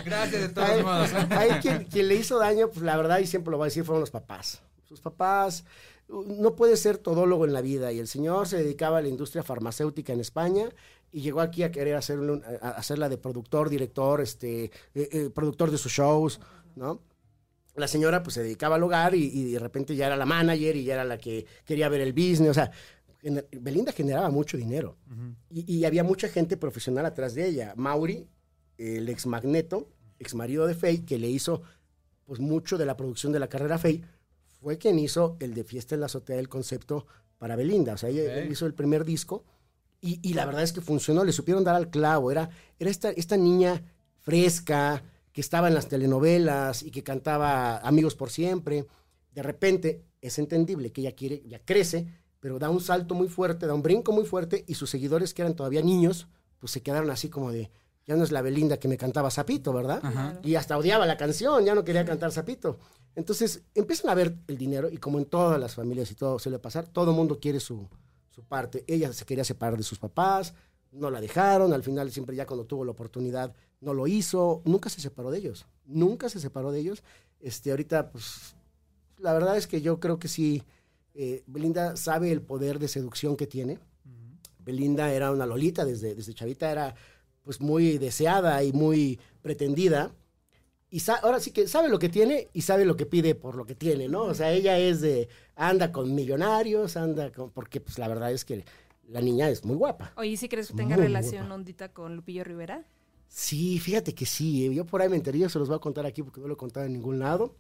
[0.05, 1.09] Gracias de todos Ahí, modos.
[1.31, 3.83] ahí quien, quien le hizo daño, pues la verdad, y siempre lo voy a decir,
[3.83, 4.61] fueron los papás.
[4.87, 5.63] Sus papás,
[6.09, 7.91] no puede ser todólogo en la vida.
[7.91, 10.69] Y el señor se dedicaba a la industria farmacéutica en España
[11.11, 14.71] y llegó aquí a querer hacer un- a- a hacerla de productor, director, este, eh,
[15.11, 16.39] eh, productor de sus shows,
[16.75, 17.01] ¿no?
[17.75, 20.75] La señora pues se dedicaba al hogar y, y de repente ya era la manager
[20.75, 22.49] y ya era la que quería ver el business.
[22.49, 22.71] O sea,
[23.21, 24.97] gener- Belinda generaba mucho dinero
[25.49, 27.73] y, y había mucha gente profesional atrás de ella.
[27.75, 28.27] Mauri,
[28.77, 29.89] el ex Magneto,
[30.19, 31.61] ex marido de Faye, que le hizo
[32.25, 34.03] pues mucho de la producción de la carrera Faye,
[34.67, 37.05] fue quien hizo el de Fiesta en la Azotea del concepto
[37.37, 37.93] para Belinda.
[37.93, 39.45] O sea, ella- él hizo el primer disco
[40.01, 42.31] y, y la verdad es que funcionó, le supieron dar al clavo.
[42.31, 43.81] Era, era esta, esta niña
[44.19, 48.85] fresca que estaba en las telenovelas y que cantaba Amigos por Siempre.
[49.31, 52.05] De repente es entendible que ella quiere, ya crece,
[52.41, 55.43] pero da un salto muy fuerte, da un brinco muy fuerte y sus seguidores que
[55.43, 56.27] eran todavía niños,
[56.59, 57.71] pues se quedaron así como de,
[58.05, 60.01] ya no es la Belinda que me cantaba Zapito, ¿verdad?
[60.03, 60.39] Ajá.
[60.43, 62.79] Y hasta odiaba la canción, ya no quería cantar Zapito.
[63.17, 66.59] Entonces empiezan a ver el dinero y como en todas las familias y todo suele
[66.59, 67.87] pasar, todo el mundo quiere su,
[68.29, 68.83] su parte.
[68.85, 70.53] Ella se quería separar de sus papás,
[70.91, 74.91] no la dejaron, al final siempre ya cuando tuvo la oportunidad no lo hizo, nunca
[74.91, 77.01] se separó de ellos, nunca se separó de ellos.
[77.39, 78.55] Este, ahorita, pues,
[79.17, 80.61] la verdad es que yo creo que sí,
[81.15, 83.79] eh, Belinda sabe el poder de seducción que tiene.
[84.59, 86.93] Belinda era una lolita desde, desde chavita, era
[87.41, 90.13] pues muy deseada y muy pretendida.
[90.89, 93.65] Y ahora sí que sabe lo que tiene y sabe lo que pide por lo
[93.65, 94.23] que tiene, ¿no?
[94.23, 98.45] O sea, ella es de, anda con millonarios, anda con, porque pues la verdad es
[98.45, 98.63] que
[99.09, 100.13] la niña es muy guapa.
[100.15, 101.55] Oye, ¿y si crees que tenga Muy relación guapa.
[101.55, 102.85] hondita con Lupillo Rivera?
[103.27, 105.79] Sí, fíjate que sí, eh, yo por ahí me enteré, yo se los voy a
[105.79, 107.55] contar aquí porque no lo he contado en ningún lado,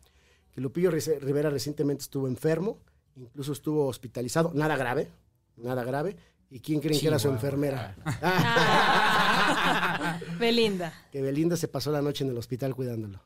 [0.53, 2.79] que Lupillo Rivera recientemente estuvo enfermo,
[3.17, 5.09] incluso estuvo hospitalizado, nada grave,
[5.57, 6.15] nada grave,
[6.49, 7.95] ¿y quién creen que era su enfermera?
[8.21, 10.19] Ah.
[10.39, 10.93] Belinda.
[11.11, 13.21] que Belinda se pasó la noche en el hospital cuidándolo.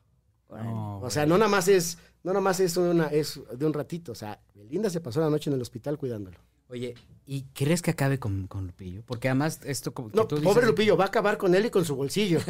[0.50, 3.72] No, O sea, no nada más es, no nada más es una, es de un
[3.72, 6.38] ratito, o sea, Belinda se pasó la noche en el hospital cuidándolo.
[6.72, 6.94] Oye,
[7.26, 9.02] ¿y crees que acabe con, con Lupillo?
[9.06, 11.70] Porque además esto como que No, tú pobre Lupillo, va a acabar con él y
[11.70, 12.40] con su bolsillo.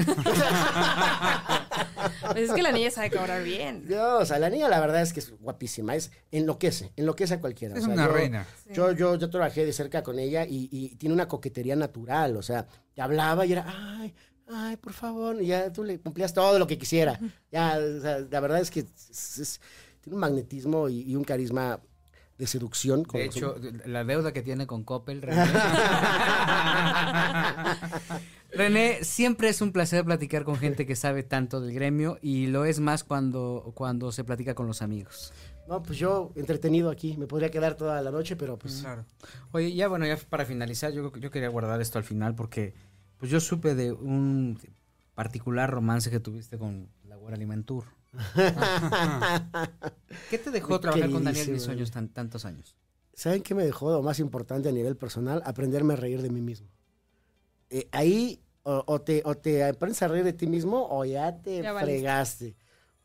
[2.33, 3.85] Pues es que la niña sabe cobrar bien.
[3.89, 7.41] Yo, o sea, la niña la verdad es que es guapísima, es enloquece, enloquece a
[7.41, 7.75] cualquiera.
[7.75, 8.47] Es o sea, una yo- reina.
[8.73, 12.43] Yo, yo, yo trabajé de cerca con ella y, y tiene una coquetería natural, o
[12.43, 14.15] sea, te hablaba y era, ay,
[14.49, 17.19] ay, por favor, y ya tú le cumplías todo lo que quisiera.
[17.51, 19.61] Ya, o sea, la verdad es que es- es-
[20.01, 21.81] tiene un magnetismo y, y un carisma
[22.39, 23.05] de seducción.
[23.05, 23.57] como De hecho,
[23.87, 25.45] la deuda que tiene con Coppel, René.
[28.53, 32.65] René, siempre es un placer platicar con gente que sabe tanto del gremio y lo
[32.65, 35.33] es más cuando, cuando se platica con los amigos.
[35.69, 38.81] No, pues yo entretenido aquí, me podría quedar toda la noche, pero pues...
[38.83, 39.07] Claro.
[39.53, 42.75] Oye, ya bueno, ya para finalizar, yo, yo quería guardar esto al final porque
[43.17, 44.59] pues yo supe de un
[45.15, 47.85] particular romance que tuviste con la Guara Alimentur.
[50.31, 52.77] ¿Qué te dejó trabajar con Daniel queridísimo, Bisoños tan, tantos años?
[53.15, 55.43] ¿Saben qué me dejó lo más importante a nivel personal?
[55.45, 56.69] Aprenderme a reír de mí mismo.
[57.71, 61.37] Eh, ahí o, o te, o te aprendes a reír de ti mismo o ya
[61.41, 61.95] te Ya valiste.
[61.99, 62.57] fregaste.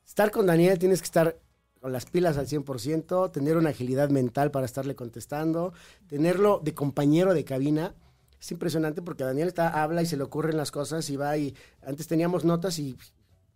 [0.05, 1.38] Estar con Daniel tienes que estar
[1.82, 5.74] con las pilas al 100%, tener una agilidad mental para estarle contestando,
[6.08, 7.93] tenerlo de compañero de cabina.
[8.39, 11.55] Es impresionante porque Daniel está, habla y se le ocurren las cosas y va y
[11.82, 12.97] antes teníamos notas y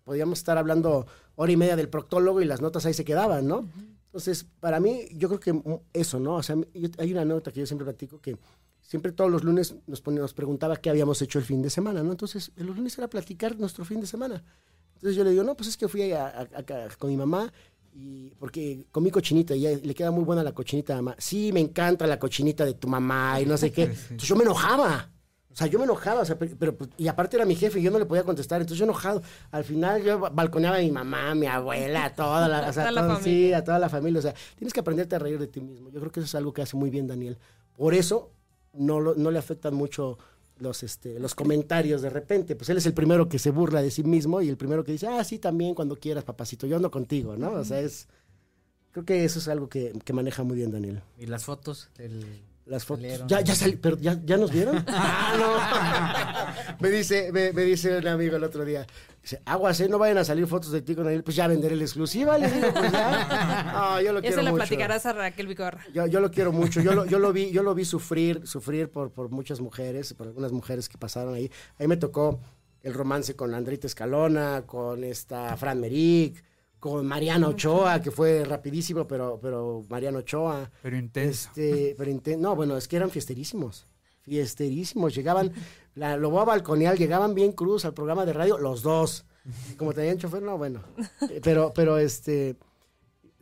[0.04, 3.70] podíamos estar hablando hora y media del proctólogo y las notas ahí se quedaban, ¿no?
[4.06, 5.62] Entonces, para mí, yo creo que
[5.94, 6.36] eso, ¿no?
[6.36, 8.38] O sea, yo- hay una nota que yo siempre platico que
[8.82, 12.04] siempre todos los lunes nos, pone- nos preguntaba qué habíamos hecho el fin de semana,
[12.04, 12.12] ¿no?
[12.12, 14.44] Entonces, los lunes era platicar nuestro fin de semana.
[14.96, 17.52] Entonces yo le digo, no, pues es que fui a- a- a- con mi mamá
[17.94, 21.16] y porque comí cochinita y le queda muy buena la cochinita a mamá.
[21.18, 23.84] Sí, me encanta la cochinita de tu mamá y no sé qué.
[24.10, 25.10] Entonces yo me enojaba.
[25.52, 27.84] O sea, yo me enojaba, o sea, pero, pues, y aparte era mi jefe y
[27.84, 29.22] yo no le podía contestar, entonces yo enojado.
[29.52, 32.84] Al final yo balconeaba a mi mamá, a mi abuela, a toda la, o sea,
[32.84, 33.48] Toda la todo- familia.
[33.48, 34.20] sí, a toda la familia.
[34.20, 35.90] O sea, tienes que aprenderte a reír de ti mismo.
[35.90, 37.38] Yo creo que eso es algo que hace muy bien Daniel.
[37.76, 38.32] Por eso
[38.74, 40.18] no, lo- no le afectan mucho
[40.58, 42.56] los, este, los comentarios de repente.
[42.56, 44.94] Pues él es el primero que se burla de sí mismo y el primero que
[44.94, 47.52] dice, ah, sí, también cuando quieras, papacito, yo ando contigo, ¿no?
[47.52, 48.08] O sea, es...
[48.94, 51.02] Creo que eso es algo que, que maneja muy bien Daniel.
[51.18, 51.90] ¿Y las fotos?
[51.98, 52.42] del-
[52.72, 53.04] las fotos.
[53.04, 53.28] Salieron.
[53.28, 54.84] Ya, ya, sali- pero ya, ¿ya nos vieron?
[54.88, 56.76] ah, no.
[56.80, 58.86] me, dice, me, me dice un amigo el otro día.
[59.22, 59.88] Dice, aguas, ¿eh?
[59.88, 61.24] no vayan a salir fotos de ti con él.
[61.24, 62.38] Pues ya venderé la exclusiva.
[62.40, 63.28] Le digo, pues ya.
[63.74, 64.62] Ah, yo lo Ya quiero se la mucho.
[64.64, 65.86] platicarás a Raquel Vigorra.
[65.94, 66.82] Yo, yo lo quiero mucho.
[66.82, 70.28] Yo lo, yo lo vi, yo lo vi sufrir, sufrir por, por muchas mujeres, por
[70.28, 71.52] algunas mujeres que pasaron ahí.
[71.78, 72.40] Ahí me tocó
[72.84, 76.44] el romance con Andrita Escalona, con esta Fran Merrick,
[76.82, 80.70] con Mariano Ochoa, que fue rapidísimo, pero, pero Mariano Ochoa.
[80.82, 81.48] Pero intenso.
[81.50, 83.86] Este, pero inten- no, bueno, es que eran fiesterísimos.
[84.24, 85.14] Fiesterísimos.
[85.16, 85.52] Llegaban,
[85.96, 89.26] la, lo voy a balconear, llegaban bien cruz al programa de radio, los dos.
[89.78, 90.82] Como tenían chofer, no, bueno.
[91.30, 92.56] Eh, Pero, pero este,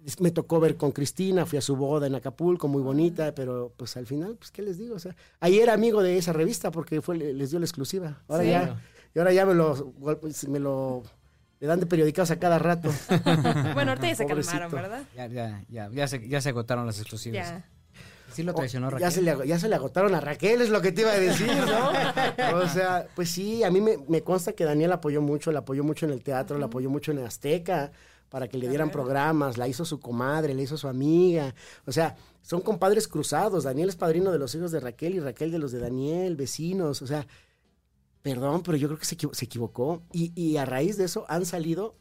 [0.06, 3.74] es- me tocó ver con Cristina, fui a su boda en Acapulco, muy bonita, pero
[3.78, 4.96] pues al final, pues, ¿qué les digo?
[4.96, 8.22] O sea, ahí era amigo de esa revista porque fue, les dio la exclusiva.
[8.28, 8.50] Ahora Sí.
[8.50, 8.82] ya,
[9.16, 9.94] y ahora ya me lo,
[10.50, 11.04] me lo,
[11.60, 12.90] le dan de periodicados a cada rato.
[13.74, 14.52] Bueno, ahorita ya se Pobrecito.
[14.60, 15.04] calmaron, ¿verdad?
[15.16, 17.48] Ya, ya, ya, ya, se, ya se agotaron las exclusivas.
[17.48, 17.66] Ya.
[18.34, 19.08] Sí lo traicionó Raquel.
[19.08, 21.12] Ya se, le, ag- ya se le agotaron a Raquel, es lo que te iba
[21.12, 22.58] a decir, ¿no?
[22.60, 25.84] O sea, pues sí, a mí me, me consta que Daniel apoyó mucho, la apoyó
[25.84, 27.92] mucho en el teatro, la apoyó mucho en Azteca,
[28.30, 31.56] para que le dieran programas, la hizo su comadre, la hizo su amiga.
[31.88, 33.64] O sea, son compadres cruzados.
[33.64, 37.02] Daniel es padrino de los hijos de Raquel y Raquel de los de Daniel, vecinos.
[37.02, 37.26] O sea,
[38.22, 40.04] perdón, pero yo creo que se, equivo- se equivocó.
[40.12, 41.96] Y, y a raíz de eso han salido,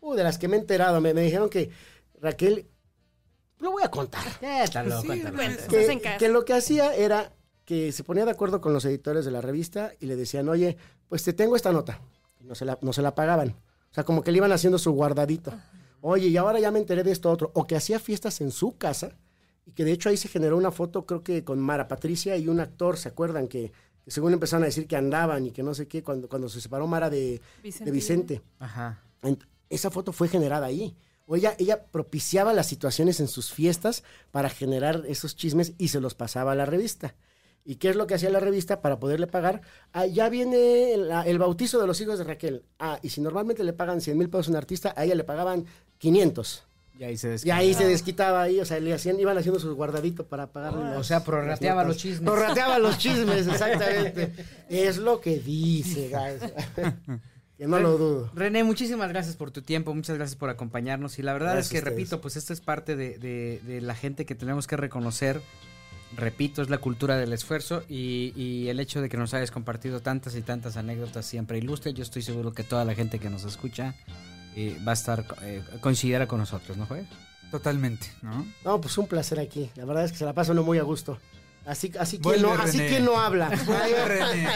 [0.00, 1.70] uh, de las que me he enterado, me, me dijeron que
[2.20, 2.66] Raquel,
[3.58, 5.68] lo voy a contar Cuéntalo, Pues sí, cuéntalo.
[5.68, 7.32] Que, que lo que hacía era
[7.64, 10.76] que se ponía de acuerdo con los editores de la revista y le decían, oye,
[11.08, 12.00] pues te tengo esta nota.
[12.40, 13.50] Y No se la, no se la pagaban.
[13.90, 15.52] O sea, como que le iban haciendo su guardadito.
[16.00, 17.50] Oye, y ahora ya me enteré de esto otro.
[17.54, 19.16] O que hacía fiestas en su casa
[19.66, 22.48] y que de hecho ahí se generó una foto, creo que con Mara Patricia y
[22.48, 23.46] un actor, ¿se acuerdan?
[23.46, 23.72] Que,
[24.04, 26.60] que según empezaron a decir que andaban y que no sé qué, cuando, cuando se
[26.60, 27.84] separó Mara de, Vicente.
[27.84, 28.42] de Vicente.
[28.58, 29.02] Ajá.
[29.68, 30.96] Esa foto fue generada ahí.
[31.26, 36.00] O ella, ella propiciaba las situaciones en sus fiestas para generar esos chismes y se
[36.00, 37.14] los pasaba a la revista.
[37.64, 39.60] ¿Y qué es lo que hacía la revista para poderle pagar?
[39.92, 42.64] Ah, ya viene la- el bautizo de los hijos de Raquel.
[42.80, 45.22] Ah, y si normalmente le pagan 100 mil pesos a un artista, a ella le
[45.24, 45.66] pagaban
[45.98, 46.64] 500.
[47.00, 47.54] Y ahí se Y desquitó.
[47.54, 50.80] ahí se desquitaba ahí, o sea, le hacían, iban haciendo sus guardaditos para pagarle.
[50.80, 52.20] O las- sea, prorrateaba los chismes.
[52.30, 54.32] Prorrateaba los chismes, exactamente.
[54.68, 56.52] es lo que dice, guys.
[57.56, 58.30] que no lo dudo.
[58.34, 61.18] René, muchísimas gracias por tu tiempo, muchas gracias por acompañarnos.
[61.18, 61.94] Y la verdad Gracias es que, ustedes.
[61.96, 65.40] repito, pues esta es parte de, de- de la gente que tenemos que reconocer.
[66.16, 70.00] Repito, es la cultura del esfuerzo y, y el hecho de que nos hayas compartido
[70.00, 71.94] tantas y tantas anécdotas siempre ilustre.
[71.94, 73.94] Yo estoy seguro que toda la gente que nos escucha
[74.56, 77.06] eh, va a estar, eh, coincidirá con nosotros, ¿no, Joel?
[77.50, 78.46] Totalmente, ¿no?
[78.64, 79.70] No, pues un placer aquí.
[79.74, 81.18] La verdad es que se la pasa uno muy a gusto.
[81.66, 83.48] Así, así no, así no habla.
[83.66, 84.48] Vuelve.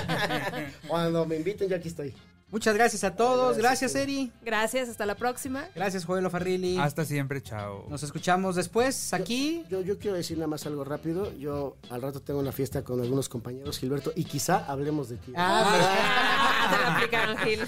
[0.89, 2.15] Cuando me inviten, yo aquí estoy.
[2.55, 3.59] Muchas gracias a todos.
[3.59, 4.31] Gracias, Eri.
[4.43, 5.65] Gracias, hasta la próxima.
[5.75, 6.79] Gracias, Joel Farrilli.
[6.79, 7.87] Hasta siempre, chao.
[7.91, 9.65] Nos escuchamos después aquí.
[9.69, 11.37] Yo, yo quiero decir nada más algo rápido.
[11.37, 15.33] Yo al rato tengo una fiesta con algunos compañeros, Gilberto, y quizá hablemos de ti.
[15.35, 17.61] Ah, Te lo aplicaron, Gil.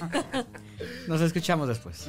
[1.08, 2.08] Nos escuchamos después.